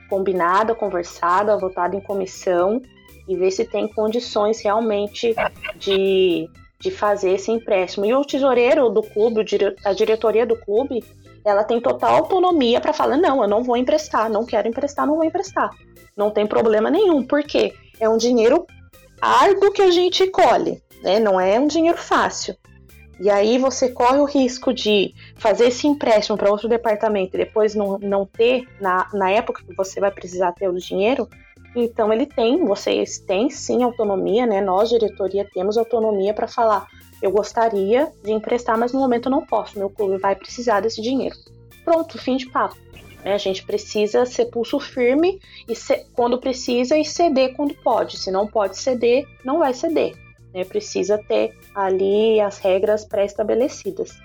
combinada, 0.10 0.76
conversada, 0.76 1.58
votada 1.58 1.96
em 1.96 2.02
comissão 2.02 2.82
e 3.28 3.36
ver 3.36 3.52
se 3.52 3.66
tem 3.66 3.88
condições 3.88 4.62
realmente 4.62 5.36
de, 5.76 6.50
de 6.80 6.92
fazer 6.92 7.32
esse 7.32 7.52
empréstimo. 7.52 8.06
E 8.06 8.14
o 8.14 8.24
tesoureiro 8.24 8.90
do 8.90 9.02
clube, 9.02 9.46
a 9.84 9.94
diretoria 9.94 10.46
do 10.46 10.56
clube, 10.56 11.04
ela 11.44 11.64
tem 11.64 11.82
total 11.82 12.16
autonomia 12.16 12.80
para 12.80 12.94
falar: 12.94 13.18
não, 13.18 13.42
eu 13.42 13.48
não 13.48 13.64
vou 13.64 13.78
emprestar, 13.78 14.30
não 14.30 14.46
quero 14.46 14.68
emprestar, 14.68 15.08
não 15.08 15.16
vou 15.16 15.24
emprestar. 15.24 15.70
Não 16.16 16.32
tem 16.32 16.46
problema 16.48 16.90
nenhum, 16.90 17.24
porque 17.24 17.74
é 18.00 18.10
um 18.10 18.18
dinheiro 18.18 18.66
árduo 19.22 19.72
que 19.72 19.82
a 19.82 19.92
gente 19.92 20.28
colhe, 20.28 20.82
né? 21.02 21.20
não 21.20 21.40
é 21.40 21.60
um 21.60 21.68
dinheiro 21.68 21.98
fácil. 21.98 22.56
E 23.20 23.30
aí 23.30 23.58
você 23.58 23.90
corre 23.90 24.20
o 24.20 24.26
risco 24.26 24.72
de 24.72 25.14
fazer 25.36 25.68
esse 25.68 25.88
empréstimo 25.88 26.38
para 26.38 26.52
outro 26.52 26.70
departamento 26.70 27.36
e 27.36 27.40
depois 27.40 27.74
não, 27.74 27.98
não 27.98 28.26
ter, 28.26 28.68
na, 28.80 29.10
na 29.12 29.32
época 29.32 29.64
que 29.66 29.76
você 29.76 30.00
vai 30.00 30.12
precisar 30.12 30.52
ter 30.52 30.70
o 30.70 30.78
dinheiro. 30.78 31.28
Então 31.80 32.12
ele 32.12 32.26
tem, 32.26 32.66
vocês 32.66 33.20
têm 33.20 33.50
sim 33.50 33.84
autonomia, 33.84 34.46
né? 34.48 34.62
Nós, 34.62 34.90
diretoria, 34.90 35.48
temos 35.54 35.78
autonomia 35.78 36.34
para 36.34 36.48
falar, 36.48 36.88
eu 37.22 37.32
gostaria 37.32 38.12
de 38.24 38.32
emprestar, 38.32 38.78
mas 38.78 38.92
no 38.94 39.00
momento 39.00 39.28
eu 39.28 39.32
não 39.32 39.46
posso, 39.46 39.78
meu 39.78 39.90
clube 39.90 40.18
vai 40.18 40.36
precisar 40.36 40.80
desse 40.80 41.02
dinheiro. 41.02 41.36
Pronto, 41.86 42.18
fim 42.18 42.36
de 42.36 42.48
papo. 42.48 42.76
Né? 43.24 43.34
A 43.34 43.38
gente 43.38 43.64
precisa 43.64 44.26
ser 44.26 44.46
pulso 44.46 44.80
firme 44.80 45.40
e 45.70 45.74
quando 46.14 46.40
precisa 46.40 46.98
e 46.98 47.06
ceder 47.06 47.56
quando 47.56 47.76
pode. 47.76 48.18
Se 48.18 48.32
não 48.32 48.48
pode 48.48 48.78
ceder, 48.78 49.28
não 49.46 49.60
vai 49.60 49.74
ceder. 49.74 50.16
Né? 50.54 50.66
Precisa 50.66 51.18
ter 51.18 51.56
ali 51.76 52.42
as 52.42 52.58
regras 52.58 53.06
pré-estabelecidas. 53.06 54.18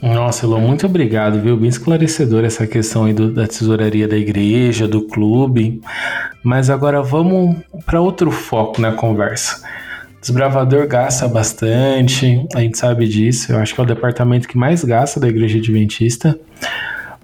Nossa, 0.00 0.46
Elô, 0.46 0.60
muito 0.60 0.86
obrigado, 0.86 1.40
viu? 1.40 1.56
Bem 1.56 1.68
esclarecedor 1.68 2.44
essa 2.44 2.66
questão 2.66 3.04
aí 3.04 3.12
do, 3.12 3.32
da 3.32 3.48
tesouraria 3.48 4.06
da 4.06 4.16
igreja, 4.16 4.86
do 4.86 5.02
clube. 5.02 5.80
Mas 6.42 6.70
agora 6.70 7.02
vamos 7.02 7.56
para 7.84 8.00
outro 8.00 8.30
foco 8.30 8.80
na 8.80 8.92
conversa. 8.92 9.66
Desbravador 10.20 10.86
gasta 10.86 11.26
bastante, 11.26 12.46
a 12.54 12.60
gente 12.60 12.78
sabe 12.78 13.08
disso. 13.08 13.52
Eu 13.52 13.58
acho 13.58 13.74
que 13.74 13.80
é 13.80 13.84
o 13.84 13.86
departamento 13.86 14.46
que 14.46 14.56
mais 14.56 14.84
gasta 14.84 15.18
da 15.18 15.28
igreja 15.28 15.58
adventista. 15.58 16.38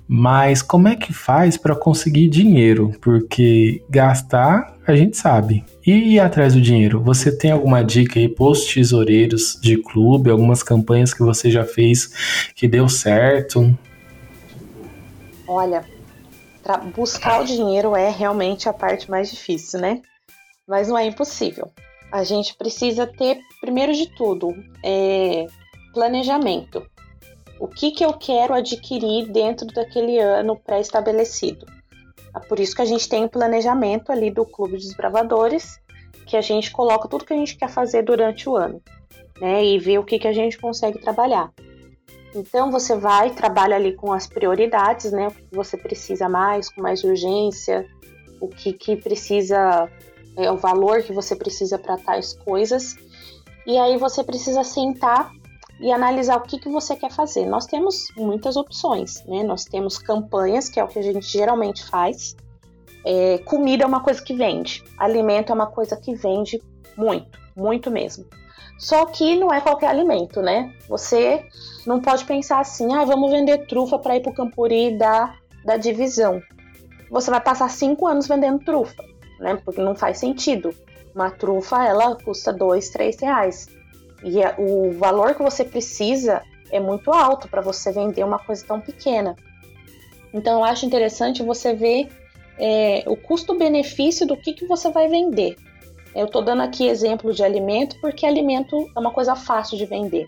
Mas 0.07 0.61
como 0.61 0.87
é 0.87 0.97
que 0.97 1.13
faz 1.13 1.57
para 1.57 1.75
conseguir 1.75 2.29
dinheiro? 2.29 2.93
Porque 3.01 3.83
gastar 3.89 4.75
a 4.87 4.95
gente 4.95 5.17
sabe. 5.17 5.65
E 5.87 6.15
ir 6.15 6.21
atrás 6.21 6.53
do 6.53 6.61
dinheiro? 6.61 7.03
Você 7.03 7.37
tem 7.37 7.51
alguma 7.51 7.83
dica 7.83 8.21
aí 8.21 8.29
para 8.29 8.45
os 8.45 8.67
tesoureiros 8.67 9.59
de 9.63 9.79
clube, 9.79 10.31
algumas 10.31 10.63
campanhas 10.63 11.15
que 11.15 11.23
você 11.23 11.51
já 11.51 11.65
fez 11.65 12.51
que 12.55 12.69
deu 12.69 12.89
certo? 12.89 13.77
Olha, 15.49 15.85
buscar 16.95 17.41
o 17.41 17.45
dinheiro 17.45 17.97
é 17.97 18.11
realmente 18.11 18.69
a 18.69 18.73
parte 18.75 19.11
mais 19.11 19.31
difícil, 19.31 19.81
né? 19.81 20.03
Mas 20.69 20.89
não 20.89 20.99
é 20.99 21.07
impossível. 21.07 21.71
A 22.13 22.25
gente 22.25 22.55
precisa 22.57 23.07
ter, 23.07 23.39
primeiro 23.61 23.93
de 23.93 24.07
tudo, 24.15 24.55
é, 24.83 25.47
planejamento 25.93 26.87
O 27.65 27.67
que, 27.67 27.93
que 27.93 28.05
eu 28.05 28.13
quero 28.13 28.53
adquirir 28.53 29.27
dentro 29.33 29.67
daquele 29.69 30.19
ano 30.19 30.55
pré-estabelecido? 30.55 31.65
É 32.37 32.41
por 32.41 32.61
isso 32.61 32.77
que 32.77 32.83
a 32.83 32.85
gente 32.85 33.09
tem 33.09 33.25
um 33.25 33.29
planejamento 33.29 34.13
ali 34.13 34.31
do 34.31 34.45
Clube 34.45 34.77
dos 34.77 34.93
Bravadores, 34.93 35.81
que 36.27 36.37
a 36.37 36.43
gente 36.43 36.71
coloca 36.71 37.09
tudo 37.09 37.25
que 37.25 37.33
a 37.33 37.37
gente 37.39 37.57
quer 37.57 37.71
fazer 37.71 38.03
durante 38.03 38.51
o 38.51 38.55
ano, 38.55 38.83
né? 39.41 39.65
E 39.65 39.79
vê 39.79 39.97
o 39.97 40.05
que, 40.05 40.19
que 40.19 40.29
a 40.29 40.33
gente 40.35 40.59
consegue 40.59 40.99
trabalhar. 40.99 41.51
Então 42.35 42.71
você 42.71 42.95
vai, 42.95 43.31
trabalha 43.31 43.77
ali 43.77 43.95
com 43.95 44.13
as 44.13 44.27
prioridades, 44.27 45.11
né? 45.11 45.29
O 45.29 45.31
que 45.31 45.47
você 45.51 45.79
precisa 45.79 46.29
mais, 46.29 46.69
com 46.69 46.83
mais 46.83 47.03
urgência, 47.03 47.87
o 48.43 48.47
que, 48.47 48.75
que 48.75 48.95
precisa, 48.95 49.89
é, 50.37 50.53
o 50.53 50.59
valor 50.59 51.03
que 51.03 51.15
você 51.15 51.35
precisa 51.35 51.79
para 51.79 51.97
tais 51.97 52.35
coisas. 52.35 52.95
E 53.67 53.79
aí 53.79 53.97
você 53.97 54.23
precisa 54.23 54.63
sentar 54.63 55.33
e 55.81 55.93
analisar 55.93 56.37
o 56.37 56.43
que, 56.43 56.59
que 56.59 56.69
você 56.69 56.97
quer 56.97 57.11
fazer. 57.11 57.47
Nós 57.47 57.67
temos 57.67 58.09
muitas 58.17 58.57
opções, 58.57 59.25
né? 59.27 59.43
Nós 59.43 59.65
temos 59.65 59.99
campanhas, 59.99 60.69
que 60.69 60.79
é 60.79 60.85
o 60.85 60.89
que 60.89 60.99
a 60.99 61.03
gente 61.03 61.27
geralmente 61.27 61.85
faz. 61.85 62.37
É, 63.05 63.39
comida 63.39 63.85
é 63.85 63.87
uma 63.87 64.01
coisa 64.01 64.23
que 64.23 64.33
vende, 64.35 64.83
alimento 64.99 65.51
é 65.51 65.55
uma 65.55 65.67
coisa 65.67 65.97
que 65.97 66.15
vende 66.15 66.63
muito, 66.97 67.39
muito 67.55 67.91
mesmo. 67.91 68.25
Só 68.79 69.07
que 69.07 69.37
não 69.37 69.53
é 69.53 69.61
qualquer 69.61 69.89
alimento, 69.89 70.41
né? 70.41 70.73
Você 70.89 71.45
não 71.87 72.01
pode 72.01 72.25
pensar 72.25 72.61
assim, 72.61 72.93
ah, 72.95 73.05
vamos 73.05 73.31
vender 73.31 73.67
trufa 73.67 73.99
para 73.99 74.17
ir 74.17 74.21
para 74.21 74.33
o 74.33 74.35
Campuri 74.35 74.97
da, 74.97 75.35
da 75.65 75.77
divisão. 75.77 76.41
Você 77.11 77.31
vai 77.31 77.41
passar 77.41 77.69
cinco 77.71 78.07
anos 78.07 78.27
vendendo 78.27 78.65
trufa, 78.65 79.05
né? 79.39 79.59
Porque 79.65 79.81
não 79.81 79.95
faz 79.95 80.19
sentido. 80.19 80.75
Uma 81.15 81.31
trufa, 81.31 81.85
ela 81.85 82.17
custa 82.17 82.53
dois, 82.53 82.89
três 82.91 83.21
reais. 83.21 83.69
E 84.25 84.41
o 84.59 84.93
valor 84.93 85.35
que 85.35 85.43
você 85.43 85.63
precisa 85.65 86.43
é 86.71 86.81
muito 86.81 87.13
alto 87.13 87.47
para 87.47 87.61
você 87.61 87.93
vender 87.93 88.25
uma 88.25 88.39
coisa 88.39 88.65
tão 88.67 88.81
pequena. 88.81 89.37
Então 90.33 90.59
eu 90.59 90.65
acho 90.65 90.87
interessante 90.87 91.43
você 91.43 91.75
ver 91.75 92.09
é, 92.59 93.05
o 93.07 93.17
custo-benefício 93.17 94.27
do 94.27 94.37
que, 94.37 94.55
que 94.55 94.67
você 94.67 94.91
vai 94.91 95.09
vender. 95.09 95.57
Eu 96.15 96.27
estou 96.27 96.43
dando 96.43 96.63
aqui 96.63 96.89
exemplo 96.89 97.35
de 97.35 97.45
alimento 97.45 98.01
porque 98.01 98.25
alimento 98.25 98.91
é 98.97 98.99
uma 98.99 99.13
coisa 99.13 99.37
fácil 99.37 99.77
de 99.77 99.85
vender. 99.85 100.27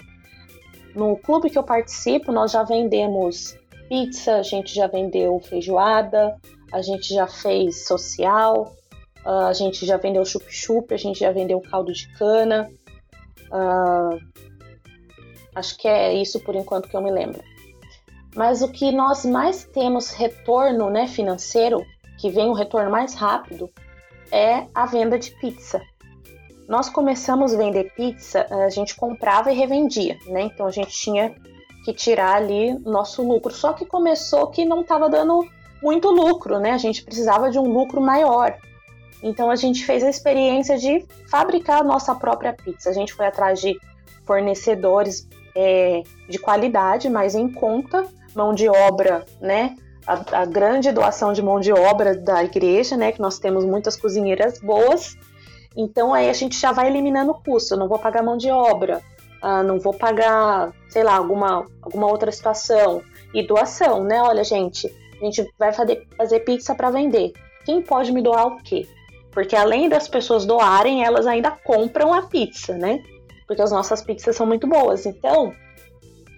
No 0.95 1.17
clube 1.17 1.49
que 1.49 1.59
eu 1.59 1.63
participo, 1.63 2.31
nós 2.33 2.53
já 2.53 2.63
vendemos 2.63 3.57
pizza, 3.89 4.37
a 4.37 4.43
gente 4.43 4.75
já 4.75 4.87
vendeu 4.87 5.41
feijoada, 5.41 6.37
a 6.73 6.83
gente 6.83 7.15
já 7.15 7.27
fez 7.27 7.87
social, 7.87 8.75
a 9.25 9.53
gente 9.53 9.87
já 9.87 9.97
vendeu 9.97 10.25
chup-chup, 10.25 10.93
a 10.93 10.97
gente 10.97 11.21
já 11.21 11.33
vendeu 11.33 11.61
caldo 11.61 11.93
de 11.93 12.09
cana. 12.15 12.71
Uh, 13.51 14.19
acho 15.55 15.77
que 15.79 15.89
é 15.89 16.15
isso 16.15 16.41
por 16.41 16.55
enquanto 16.55 16.89
que 16.89 16.97
eu 16.97 17.03
me 17.03 17.11
lembro. 17.11 17.43
Mas 18.35 18.61
o 18.61 18.69
que 18.69 18.93
nós 18.93 19.25
mais 19.25 19.65
temos 19.65 20.11
retorno 20.11 20.91
né, 20.91 21.09
financeiro, 21.09 21.85
que 22.19 22.31
vem 22.31 22.49
um 22.49 22.53
retorno 22.53 22.91
mais 22.91 23.15
rápido, 23.15 23.71
é 24.31 24.67
a 24.75 24.85
venda 24.87 25.19
de 25.19 25.31
pizza. 25.41 25.81
Nós 26.69 26.89
começamos 26.89 27.55
a 27.55 27.57
vender 27.57 27.93
pizza, 27.95 28.47
a 28.51 28.69
gente 28.69 28.95
comprava 28.97 29.53
e 29.53 29.57
revendia, 29.57 30.19
né? 30.27 30.43
Então 30.43 30.67
a 30.67 30.71
gente 30.71 30.91
tinha 30.91 31.35
que 31.85 31.95
tirar 31.95 32.35
ali 32.35 32.77
nosso 32.81 33.23
lucro. 33.23 33.53
Só 33.55 33.73
que 33.73 33.87
começou 33.87 34.49
que 34.49 34.65
não 34.65 34.81
estava 34.81 35.09
dando 35.09 35.47
muito 35.81 36.11
lucro, 36.11 36.59
né? 36.59 36.73
A 36.73 36.79
gente 36.79 37.05
precisava 37.05 37.51
de 37.51 37.59
um 37.59 37.73
lucro 37.73 38.01
maior. 38.01 38.59
Então 39.27 39.51
a 39.51 39.57
gente 39.57 39.85
fez 39.85 40.05
a 40.05 40.09
experiência 40.09 40.79
de 40.79 41.05
fabricar 41.29 41.81
a 41.81 41.85
nossa 41.85 42.15
própria 42.15 42.53
pizza. 42.53 42.89
A 42.89 42.93
gente 42.93 43.13
foi 43.13 43.27
atrás 43.27 43.61
de 43.61 43.77
fornecedores 44.25 45.29
é, 45.53 46.05
de 46.29 46.39
qualidade, 46.39 47.11
mas 47.11 47.35
em 47.35 47.49
conta, 47.53 48.07
mão 48.37 48.55
de 48.55 48.69
obra, 48.69 49.27
né? 49.41 49.75
A, 50.07 50.43
a, 50.43 50.45
grande 50.45 50.93
doação 50.93 51.33
de 51.33 51.43
mão 51.43 51.59
de 51.59 51.73
obra 51.73 52.17
da 52.17 52.45
igreja, 52.45 52.97
né? 52.97 53.11
Que 53.11 53.21
nós 53.21 53.41
temos 53.41 53.65
muitas 53.65 53.97
cozinheiras 53.97 54.61
boas. 54.61 55.17
Então 55.77 56.15
aí 56.15 56.31
a 56.31 56.33
gente 56.33 56.57
já 56.57 56.71
vai 56.71 56.87
eliminando 56.87 57.33
o 57.33 57.43
custo. 57.43 57.75
Eu 57.75 57.79
não 57.79 57.89
vou 57.89 57.99
pagar 57.99 58.23
mão 58.23 58.37
de 58.37 58.49
obra, 58.49 59.03
ah, 59.43 59.65
não 59.65 59.81
vou 59.81 59.93
pagar, 59.93 60.73
sei 60.89 61.03
lá, 61.03 61.17
alguma, 61.17 61.67
alguma 61.83 62.07
outra 62.07 62.31
situação. 62.31 63.03
E 63.35 63.45
doação, 63.45 64.05
né? 64.05 64.23
Olha, 64.23 64.45
gente, 64.45 64.87
a 65.21 65.25
gente 65.25 65.53
vai 65.59 65.73
fazer, 65.73 66.07
fazer 66.17 66.41
pizza 66.41 66.77
para 66.77 66.91
vender. 66.91 67.33
Quem 67.65 67.83
pode 67.83 68.13
me 68.13 68.23
doar 68.23 68.47
o 68.47 68.63
quê? 68.63 68.87
Porque 69.37 69.55
além 69.55 69.87
das 69.87 70.09
pessoas 70.09 70.47
doarem, 70.47 71.05
elas 71.05 71.27
ainda 71.27 71.51
compram 71.51 72.15
a 72.15 72.23
pizza, 72.23 72.73
né? 72.73 73.03
Porque 73.47 73.61
as 73.61 73.71
nossas 73.71 74.01
pizzas 74.01 74.35
são 74.35 74.47
muito 74.47 74.67
boas. 74.67 75.05
Então, 75.05 75.53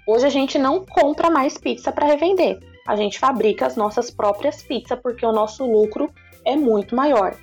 hoje 0.05 0.27
a 0.27 0.29
gente 0.29 0.59
não 0.59 0.85
compra 0.85 1.31
mais 1.31 1.57
pizza 1.57 1.93
para 1.93 2.09
revender. 2.09 2.59
A 2.85 2.97
gente 2.97 3.17
fabrica 3.17 3.67
as 3.67 3.77
nossas 3.77 4.11
próprias 4.11 4.65
pizzas 4.65 4.99
porque 5.01 5.25
o 5.25 5.31
nosso 5.31 5.65
lucro 5.65 6.13
é 6.45 6.57
muito 6.57 6.97
maior. 6.97 7.37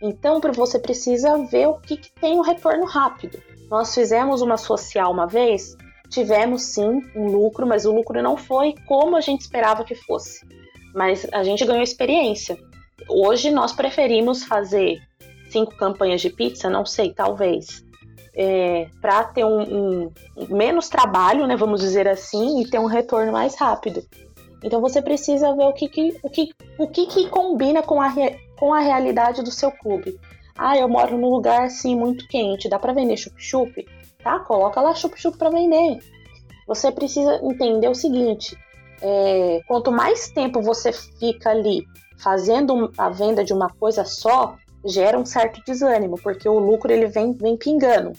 Então, 0.00 0.40
você 0.54 0.78
precisa 0.78 1.36
ver 1.46 1.66
o 1.66 1.80
que, 1.80 1.96
que 1.96 2.12
tem 2.12 2.38
um 2.38 2.42
retorno 2.42 2.84
rápido. 2.84 3.42
Nós 3.68 3.92
fizemos 3.92 4.40
uma 4.40 4.56
social 4.56 5.10
uma 5.10 5.26
vez, 5.26 5.76
tivemos 6.10 6.62
sim 6.62 7.02
um 7.16 7.26
lucro, 7.26 7.66
mas 7.66 7.84
o 7.84 7.92
lucro 7.92 8.22
não 8.22 8.36
foi 8.36 8.76
como 8.86 9.16
a 9.16 9.20
gente 9.20 9.40
esperava 9.40 9.82
que 9.82 9.96
fosse. 9.96 10.46
Mas 10.94 11.26
a 11.32 11.42
gente 11.42 11.64
ganhou 11.64 11.82
experiência. 11.82 12.56
Hoje 13.08 13.50
nós 13.50 13.72
preferimos 13.72 14.44
fazer 14.44 15.00
cinco 15.50 15.76
campanhas 15.76 16.20
de 16.20 16.30
pizza, 16.30 16.70
não 16.70 16.86
sei, 16.86 17.12
talvez, 17.12 17.84
é, 18.34 18.88
para 19.00 19.24
ter 19.24 19.44
um, 19.44 19.60
um, 19.60 20.12
menos 20.48 20.88
trabalho, 20.88 21.46
né, 21.46 21.56
vamos 21.56 21.80
dizer 21.80 22.08
assim, 22.08 22.62
e 22.62 22.70
ter 22.70 22.78
um 22.78 22.86
retorno 22.86 23.32
mais 23.32 23.54
rápido. 23.54 24.02
Então 24.64 24.80
você 24.80 25.02
precisa 25.02 25.54
ver 25.54 25.64
o 25.64 25.72
que, 25.72 25.88
que 25.88 26.18
o 26.22 26.30
que, 26.30 26.50
o 26.78 26.86
que, 26.86 27.06
que 27.06 27.28
combina 27.28 27.82
com 27.82 28.00
a, 28.00 28.12
com 28.56 28.72
a 28.72 28.80
realidade 28.80 29.42
do 29.42 29.50
seu 29.50 29.70
clube. 29.72 30.18
Ah, 30.56 30.76
eu 30.76 30.88
moro 30.88 31.18
num 31.18 31.30
lugar 31.30 31.64
assim 31.64 31.96
muito 31.96 32.26
quente, 32.28 32.68
dá 32.68 32.78
para 32.78 32.92
vender 32.92 33.16
chup-chup? 33.16 33.86
Tá, 34.22 34.38
coloca 34.40 34.80
lá 34.80 34.94
chup-chup 34.94 35.36
para 35.36 35.50
vender. 35.50 35.98
Você 36.66 36.92
precisa 36.92 37.40
entender 37.42 37.88
o 37.88 37.94
seguinte: 37.94 38.56
é, 39.00 39.60
quanto 39.66 39.90
mais 39.90 40.30
tempo 40.30 40.62
você 40.62 40.92
fica 40.92 41.50
ali 41.50 41.84
fazendo 42.22 42.92
a 42.96 43.08
venda 43.08 43.44
de 43.44 43.52
uma 43.52 43.68
coisa 43.68 44.04
só 44.04 44.56
gera 44.84 45.18
um 45.18 45.24
certo 45.24 45.60
desânimo, 45.64 46.16
porque 46.22 46.48
o 46.48 46.58
lucro 46.58 46.92
ele 46.92 47.06
vem, 47.06 47.32
vem 47.32 47.56
pingando. 47.56 48.12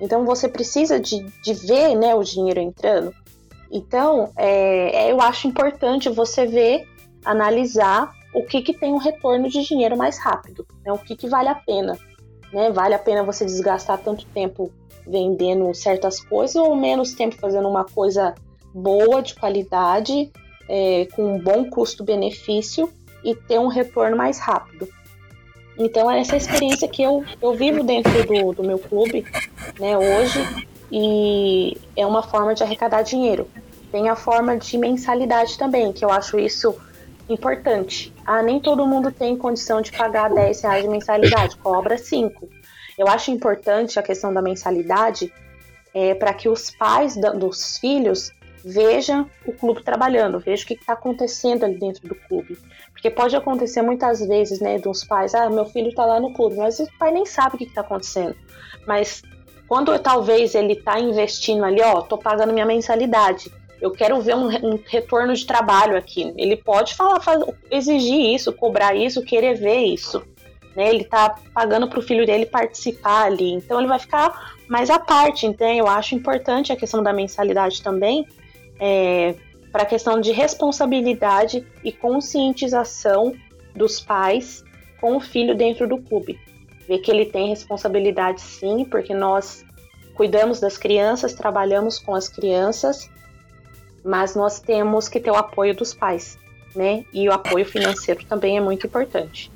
Então 0.00 0.24
você 0.24 0.48
precisa 0.48 1.00
de, 1.00 1.24
de 1.42 1.54
ver 1.54 1.94
né, 1.96 2.14
o 2.14 2.22
dinheiro 2.22 2.60
entrando. 2.60 3.12
Então 3.70 4.30
é, 4.36 5.06
é, 5.06 5.12
eu 5.12 5.20
acho 5.20 5.48
importante 5.48 6.08
você 6.08 6.46
ver, 6.46 6.86
analisar 7.24 8.12
o 8.32 8.44
que, 8.44 8.62
que 8.62 8.72
tem 8.72 8.92
um 8.92 8.98
retorno 8.98 9.48
de 9.48 9.62
dinheiro 9.64 9.96
mais 9.96 10.18
rápido, 10.18 10.66
né, 10.84 10.92
o 10.92 10.98
que, 10.98 11.16
que 11.16 11.28
vale 11.28 11.48
a 11.48 11.54
pena. 11.54 11.98
Né? 12.52 12.70
Vale 12.70 12.94
a 12.94 12.98
pena 12.98 13.22
você 13.22 13.44
desgastar 13.44 13.98
tanto 13.98 14.24
tempo 14.26 14.70
vendendo 15.06 15.72
certas 15.74 16.20
coisas 16.20 16.56
ou 16.56 16.76
menos 16.76 17.14
tempo 17.14 17.36
fazendo 17.36 17.68
uma 17.68 17.84
coisa 17.84 18.34
boa, 18.74 19.22
de 19.22 19.34
qualidade, 19.34 20.30
é, 20.68 21.06
com 21.16 21.34
um 21.34 21.38
bom 21.40 21.68
custo-benefício 21.70 22.92
e 23.24 23.34
ter 23.34 23.58
um 23.58 23.68
retorno 23.68 24.16
mais 24.16 24.38
rápido. 24.38 24.88
Então, 25.78 26.10
é 26.10 26.20
essa 26.20 26.36
experiência 26.36 26.88
que 26.88 27.02
eu, 27.02 27.24
eu 27.40 27.54
vivo 27.54 27.84
dentro 27.84 28.12
do, 28.26 28.52
do 28.52 28.64
meu 28.64 28.78
clube 28.78 29.24
né, 29.78 29.96
hoje 29.96 30.66
e 30.90 31.76
é 31.96 32.04
uma 32.04 32.22
forma 32.22 32.54
de 32.54 32.62
arrecadar 32.62 33.02
dinheiro. 33.02 33.48
Tem 33.92 34.08
a 34.08 34.16
forma 34.16 34.56
de 34.56 34.76
mensalidade 34.76 35.56
também, 35.56 35.92
que 35.92 36.04
eu 36.04 36.10
acho 36.10 36.38
isso 36.38 36.74
importante. 37.28 38.12
Ah, 38.26 38.42
nem 38.42 38.58
todo 38.58 38.86
mundo 38.86 39.12
tem 39.12 39.36
condição 39.36 39.80
de 39.80 39.92
pagar 39.92 40.32
10 40.32 40.62
reais 40.62 40.82
de 40.82 40.88
mensalidade, 40.88 41.56
cobra 41.58 41.96
5. 41.96 42.48
Eu 42.98 43.06
acho 43.06 43.30
importante 43.30 43.98
a 43.98 44.02
questão 44.02 44.32
da 44.32 44.42
mensalidade 44.42 45.32
é, 45.94 46.14
para 46.14 46.34
que 46.34 46.48
os 46.48 46.70
pais 46.70 47.16
da, 47.16 47.30
dos 47.30 47.78
filhos 47.78 48.32
veja 48.64 49.26
o 49.46 49.52
clube 49.52 49.82
trabalhando, 49.82 50.38
veja 50.38 50.64
o 50.64 50.66
que 50.66 50.74
está 50.74 50.92
acontecendo 50.92 51.64
ali 51.64 51.78
dentro 51.78 52.06
do 52.08 52.14
clube. 52.14 52.58
Porque 52.92 53.10
pode 53.10 53.36
acontecer 53.36 53.82
muitas 53.82 54.20
vezes, 54.20 54.60
né, 54.60 54.78
dos 54.78 55.04
pais, 55.04 55.34
ah, 55.34 55.48
meu 55.48 55.64
filho 55.64 55.88
está 55.88 56.04
lá 56.04 56.20
no 56.20 56.32
clube, 56.32 56.56
mas 56.56 56.78
o 56.80 56.88
pai 56.98 57.12
nem 57.12 57.24
sabe 57.24 57.54
o 57.54 57.58
que 57.58 57.64
está 57.64 57.80
acontecendo. 57.80 58.34
Mas 58.86 59.22
quando 59.68 59.96
talvez 59.98 60.54
ele 60.54 60.72
está 60.72 60.98
investindo 60.98 61.64
ali, 61.64 61.80
ó, 61.82 62.00
tô 62.00 62.16
pagando 62.16 62.52
minha 62.52 62.66
mensalidade, 62.66 63.52
eu 63.80 63.90
quero 63.90 64.20
ver 64.20 64.34
um, 64.34 64.48
um 64.48 64.82
retorno 64.86 65.34
de 65.34 65.46
trabalho 65.46 65.96
aqui. 65.96 66.32
Ele 66.36 66.56
pode 66.56 66.94
falar, 66.94 67.20
exigir 67.70 68.34
isso, 68.34 68.52
cobrar 68.52 68.94
isso, 68.94 69.22
querer 69.22 69.54
ver 69.54 69.84
isso. 69.84 70.22
Né? 70.74 70.88
Ele 70.88 71.02
está 71.02 71.34
pagando 71.52 71.88
para 71.88 71.98
o 71.98 72.02
filho 72.02 72.26
dele 72.26 72.46
participar 72.46 73.26
ali, 73.26 73.52
então 73.52 73.78
ele 73.78 73.88
vai 73.88 73.98
ficar 73.98 74.54
mais 74.68 74.90
à 74.90 74.98
parte. 74.98 75.46
Então 75.46 75.68
eu 75.68 75.86
acho 75.86 76.14
importante 76.14 76.72
a 76.72 76.76
questão 76.76 77.02
da 77.02 77.12
mensalidade 77.12 77.82
também, 77.82 78.26
é, 78.78 79.34
para 79.72 79.82
a 79.82 79.86
questão 79.86 80.20
de 80.20 80.32
responsabilidade 80.32 81.66
e 81.84 81.92
conscientização 81.92 83.34
dos 83.74 84.00
pais 84.00 84.64
com 85.00 85.16
o 85.16 85.20
filho 85.20 85.54
dentro 85.54 85.86
do 85.86 85.98
clube. 85.98 86.38
Ver 86.86 86.98
que 86.98 87.10
ele 87.10 87.26
tem 87.26 87.48
responsabilidade 87.48 88.40
sim, 88.40 88.84
porque 88.84 89.14
nós 89.14 89.64
cuidamos 90.14 90.58
das 90.58 90.76
crianças, 90.76 91.34
trabalhamos 91.34 91.98
com 91.98 92.14
as 92.14 92.28
crianças, 92.28 93.08
mas 94.04 94.34
nós 94.34 94.58
temos 94.58 95.08
que 95.08 95.20
ter 95.20 95.30
o 95.30 95.36
apoio 95.36 95.74
dos 95.74 95.94
pais, 95.94 96.38
né? 96.74 97.04
E 97.12 97.28
o 97.28 97.32
apoio 97.32 97.64
financeiro 97.64 98.24
também 98.24 98.56
é 98.56 98.60
muito 98.60 98.86
importante. 98.86 99.50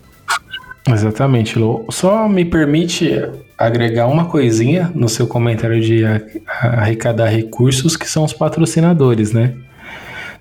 Exatamente, 0.89 1.59
Lu. 1.59 1.85
Só 1.91 2.28
me 2.28 2.45
permite 2.45 3.11
agregar 3.57 4.09
uma 4.09 4.24
coisinha 4.24 4.91
no 4.95 5.09
seu 5.09 5.26
comentário 5.26 5.80
de 5.80 6.03
arrecadar 6.59 7.28
recursos, 7.28 7.97
que 7.97 8.09
são 8.09 8.24
os 8.24 8.33
patrocinadores, 8.33 9.33
né? 9.33 9.55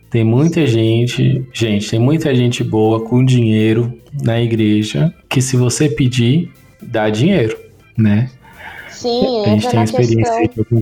Tem 0.09 0.23
muita 0.23 0.65
gente, 0.67 1.47
gente, 1.53 1.89
tem 1.89 1.99
muita 1.99 2.35
gente 2.35 2.63
boa 2.63 3.05
com 3.05 3.23
dinheiro 3.23 3.97
na 4.21 4.41
igreja 4.41 5.13
que 5.29 5.41
se 5.41 5.55
você 5.55 5.87
pedir, 5.87 6.51
dá 6.81 7.09
dinheiro, 7.09 7.57
né? 7.97 8.29
Sim, 8.89 9.45
a 9.45 9.49
gente 9.49 9.69
tem 9.69 9.83
experiência 9.83 10.49
com 10.69 10.81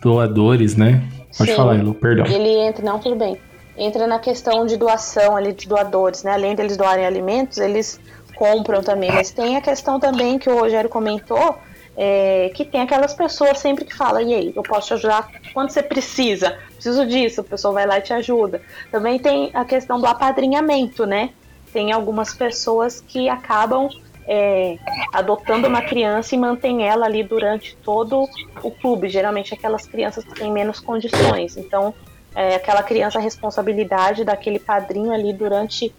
doadores, 0.00 0.76
né? 0.76 1.02
Pode 1.36 1.50
Sim, 1.50 1.56
falar, 1.56 1.78
Elo, 1.78 1.94
perdão. 1.94 2.26
Ele 2.26 2.48
entra, 2.66 2.84
não, 2.84 2.98
tudo 2.98 3.16
bem. 3.16 3.36
Entra 3.76 4.06
na 4.06 4.18
questão 4.18 4.66
de 4.66 4.76
doação 4.76 5.36
ali 5.36 5.52
de 5.52 5.68
doadores, 5.68 6.24
né? 6.24 6.32
Além 6.32 6.54
deles 6.54 6.76
doarem 6.76 7.04
alimentos, 7.04 7.58
eles 7.58 8.00
compram 8.38 8.82
também. 8.82 9.10
Mas 9.10 9.32
tem 9.32 9.56
a 9.56 9.60
questão 9.60 9.98
também 9.98 10.38
que 10.38 10.48
o 10.48 10.60
Rogério 10.60 10.88
comentou, 10.88 11.58
é, 11.96 12.52
que 12.54 12.64
tem 12.64 12.80
aquelas 12.80 13.12
pessoas 13.12 13.58
sempre 13.58 13.84
que 13.84 13.94
falam, 13.94 14.22
e 14.22 14.32
aí, 14.32 14.52
eu 14.54 14.62
posso 14.62 14.86
te 14.86 14.94
ajudar 14.94 15.28
quando 15.52 15.70
você 15.70 15.82
precisa, 15.82 16.56
preciso 16.74 17.04
disso, 17.04 17.40
o 17.40 17.44
pessoal 17.44 17.74
vai 17.74 17.84
lá 17.84 17.98
e 17.98 18.02
te 18.02 18.12
ajuda. 18.12 18.62
Também 18.92 19.18
tem 19.18 19.50
a 19.52 19.64
questão 19.64 20.00
do 20.00 20.06
apadrinhamento, 20.06 21.04
né? 21.04 21.30
Tem 21.72 21.90
algumas 21.90 22.32
pessoas 22.32 23.00
que 23.00 23.28
acabam 23.28 23.88
é, 24.28 24.78
adotando 25.12 25.66
uma 25.66 25.82
criança 25.82 26.34
e 26.34 26.38
mantém 26.38 26.86
ela 26.86 27.06
ali 27.06 27.24
durante 27.24 27.76
todo 27.76 28.28
o 28.62 28.70
clube. 28.70 29.08
Geralmente 29.08 29.52
aquelas 29.52 29.86
crianças 29.86 30.22
que 30.22 30.34
têm 30.34 30.52
menos 30.52 30.78
condições. 30.78 31.56
Então, 31.56 31.92
é, 32.34 32.54
aquela 32.54 32.82
criança 32.82 33.18
a 33.18 33.22
responsabilidade 33.22 34.24
daquele 34.24 34.60
padrinho 34.60 35.12
ali 35.12 35.32
durante 35.32 35.92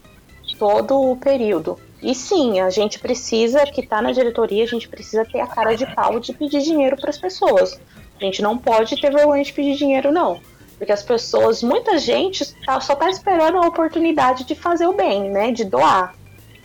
todo 0.57 1.11
o 1.11 1.17
período. 1.17 1.77
E 2.01 2.15
sim, 2.15 2.59
a 2.61 2.69
gente 2.69 2.97
precisa, 2.99 3.65
que 3.65 3.81
está 3.81 4.01
na 4.01 4.11
diretoria, 4.11 4.63
a 4.63 4.67
gente 4.67 4.87
precisa 4.87 5.25
ter 5.25 5.41
a 5.41 5.47
cara 5.47 5.75
de 5.75 5.85
pau 5.93 6.19
de 6.19 6.33
pedir 6.33 6.61
dinheiro 6.61 6.95
para 6.95 7.09
as 7.09 7.17
pessoas. 7.17 7.79
A 8.19 8.23
gente 8.23 8.41
não 8.41 8.57
pode 8.57 8.99
ter 8.99 9.11
vergonha 9.11 9.43
de 9.43 9.51
pedir 9.51 9.75
dinheiro, 9.75 10.11
não. 10.11 10.39
Porque 10.77 10.93
as 10.93 11.03
pessoas, 11.03 11.61
muita 11.61 11.97
gente 11.97 12.53
tá, 12.65 12.79
só 12.79 12.93
está 12.93 13.09
esperando 13.09 13.57
a 13.57 13.67
oportunidade 13.67 14.45
de 14.45 14.55
fazer 14.55 14.87
o 14.87 14.93
bem, 14.93 15.29
né? 15.29 15.51
De 15.51 15.65
doar. 15.65 16.15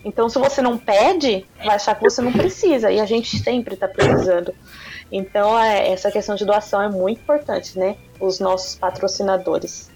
Então, 0.05 0.29
se 0.29 0.39
você 0.39 0.63
não 0.63 0.79
pede, 0.79 1.45
vai 1.59 1.75
achar 1.75 1.97
que 1.97 2.03
você 2.03 2.23
não 2.23 2.33
precisa. 2.33 2.93
E 2.93 3.01
a 3.01 3.07
gente 3.07 3.37
sempre 3.39 3.75
está 3.75 3.89
precisando. 3.89 4.55
Então, 5.11 5.59
é, 5.59 5.91
essa 5.91 6.13
questão 6.13 6.37
de 6.37 6.45
doação 6.45 6.81
é 6.81 6.89
muito 6.89 7.21
importante, 7.21 7.77
né? 7.77 7.97
Os 8.21 8.39
nossos 8.39 8.77
patrocinadores. 8.77 9.91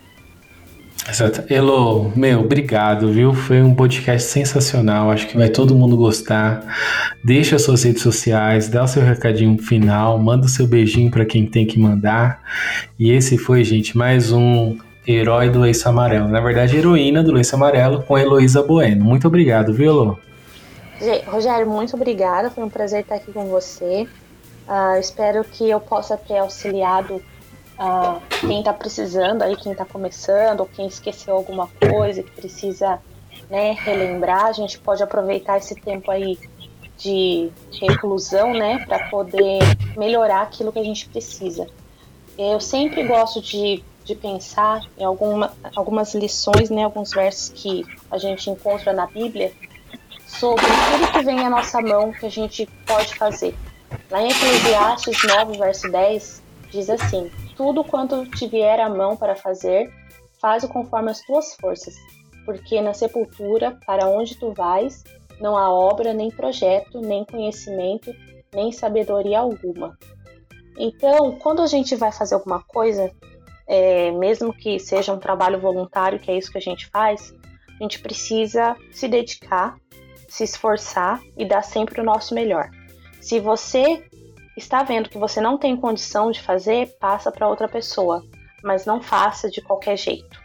Exato. 1.09 1.43
Elo, 1.49 2.13
meu, 2.15 2.41
obrigado, 2.41 3.11
viu? 3.11 3.33
Foi 3.33 3.63
um 3.63 3.75
podcast 3.75 4.29
sensacional. 4.29 5.11
Acho 5.11 5.27
que 5.27 5.39
vai 5.39 5.49
todo 5.49 5.75
mundo 5.75 5.97
gostar. 5.97 6.63
Deixa 7.25 7.59
suas 7.59 7.83
redes 7.83 8.03
sociais, 8.03 8.69
dá 8.69 8.85
o 8.85 8.89
seu 8.89 9.03
recadinho 9.03 9.57
final, 9.57 10.19
manda 10.19 10.45
o 10.45 10.49
seu 10.49 10.67
beijinho 10.67 11.11
para 11.11 11.25
quem 11.25 11.47
tem 11.47 11.67
que 11.67 11.81
mandar. 11.81 12.43
E 12.99 13.11
esse 13.11 13.39
foi, 13.39 13.65
gente, 13.65 13.97
mais 13.97 14.31
um 14.33 14.77
Herói 15.07 15.49
do 15.49 15.61
Lenço 15.61 15.89
Amarelo. 15.89 16.29
Na 16.29 16.41
verdade, 16.41 16.77
heroína 16.77 17.23
do 17.23 17.33
Lenço 17.33 17.57
Amarelo 17.57 18.03
com 18.03 18.19
Heloísa 18.19 18.63
Bueno. 18.63 19.03
Muito 19.03 19.27
obrigado, 19.27 19.73
viu, 19.73 19.91
Elo? 19.91 20.19
Rogério, 21.27 21.67
muito 21.67 21.97
obrigada. 21.97 22.51
Foi 22.51 22.63
um 22.63 22.69
prazer 22.69 23.01
estar 23.01 23.15
aqui 23.15 23.33
com 23.33 23.47
você. 23.47 24.07
Uh, 24.69 25.01
espero 25.01 25.43
que 25.43 25.71
eu 25.71 25.81
possa 25.81 26.19
ter 26.19 26.37
auxiliado 26.37 27.23
uh, 27.79 28.21
quem 28.41 28.59
está 28.59 28.73
precisando 28.73 29.43
aí, 29.43 29.57
quem 29.57 29.73
está 29.73 29.85
começando, 29.85 30.61
ou 30.61 30.67
quem 30.67 30.87
esqueceu 30.87 31.35
alguma 31.35 31.69
coisa 31.69 32.23
que 32.23 32.31
precisa 32.31 33.01
né, 33.49 33.73
relembrar, 33.73 34.47
a 34.47 34.53
gente 34.53 34.79
pode 34.79 35.03
aproveitar 35.03 35.59
esse 35.59 35.75
tempo 35.75 36.11
aí 36.11 36.39
de 36.97 37.51
reclusão, 37.81 38.53
né, 38.53 38.85
para 38.87 39.09
poder 39.09 39.61
melhorar 39.97 40.43
aquilo 40.43 40.73
que 40.73 40.79
a 40.81 40.85
gente 40.85 41.09
precisa. 41.09 41.67
Eu 42.37 42.61
sempre 42.61 43.05
gosto 43.05 43.41
de, 43.41 43.83
de 44.05 44.15
pensar 44.15 44.85
em 44.99 45.05
alguma, 45.05 45.53
algumas 45.77 46.15
lições, 46.15 46.71
né, 46.71 46.85
alguns 46.85 47.13
versos 47.13 47.51
que 47.51 47.85
a 48.11 48.19
gente 48.19 48.51
encontra 48.51 48.93
na 48.93 49.07
Bíblia 49.07 49.53
sobre 50.27 50.65
tudo 50.65 51.13
que 51.13 51.23
vem 51.23 51.41
à 51.41 51.49
nossa 51.51 51.81
mão 51.81 52.13
que 52.13 52.27
a 52.27 52.31
gente 52.31 52.69
pode 52.87 53.15
fazer. 53.15 53.55
Lá 54.11 54.21
em 54.21 54.31
Eclesiastes 54.31 55.23
9, 55.25 55.59
verso 55.59 55.91
10, 55.91 56.43
diz 56.71 56.89
assim: 56.91 57.31
tudo 57.57 57.85
quanto 57.85 58.27
te 58.31 58.47
vier 58.47 58.81
à 58.81 58.89
mão 58.89 59.17
para 59.17 59.37
fazer, 59.37 59.93
faz-o 60.41 60.69
conforme 60.69 61.11
as 61.11 61.21
tuas 61.23 61.55
forças, 61.57 61.95
porque 62.45 62.81
na 62.81 62.95
sepultura, 62.95 63.79
para 63.87 64.09
onde 64.09 64.37
tu 64.37 64.53
vais, 64.53 65.03
não 65.41 65.57
há 65.57 65.73
obra, 65.73 66.13
nem 66.13 66.31
projeto, 66.31 67.01
nem 67.01 67.25
conhecimento, 67.25 68.15
nem 68.55 68.73
sabedoria 68.73 69.41
alguma. 69.41 69.97
Então, 70.79 71.33
quando 71.39 71.61
a 71.63 71.67
gente 71.67 71.97
vai 71.97 72.13
fazer 72.13 72.35
alguma 72.35 72.63
coisa, 72.63 73.11
é, 73.67 74.11
mesmo 74.13 74.53
que 74.53 74.79
seja 74.79 75.13
um 75.13 75.19
trabalho 75.19 75.61
voluntário, 75.61 76.19
que 76.19 76.31
é 76.31 76.39
isso 76.39 76.51
que 76.51 76.59
a 76.59 76.63
gente 76.63 76.89
faz, 76.89 77.35
a 77.79 77.83
gente 77.83 77.99
precisa 78.01 78.77
se 78.93 79.09
dedicar, 79.09 79.77
se 80.29 80.45
esforçar 80.45 81.21
e 81.37 81.45
dar 81.45 81.63
sempre 81.63 82.01
o 82.01 82.05
nosso 82.05 82.35
melhor. 82.35 82.71
Se 83.21 83.41
você 83.41 84.05
está 84.59 84.83
vendo 84.83 85.09
que 85.09 85.19
você 85.19 85.41
não 85.41 85.57
tem 85.57 85.77
condição 85.77 86.31
de 86.31 86.41
fazer, 86.41 86.97
passa 86.99 87.31
para 87.31 87.49
outra 87.49 87.69
pessoa, 87.69 88.25
mas 88.63 88.85
não 88.85 89.01
faça 89.01 89.49
de 89.51 89.63
qualquer 89.63 89.97
jeito, 89.97 90.41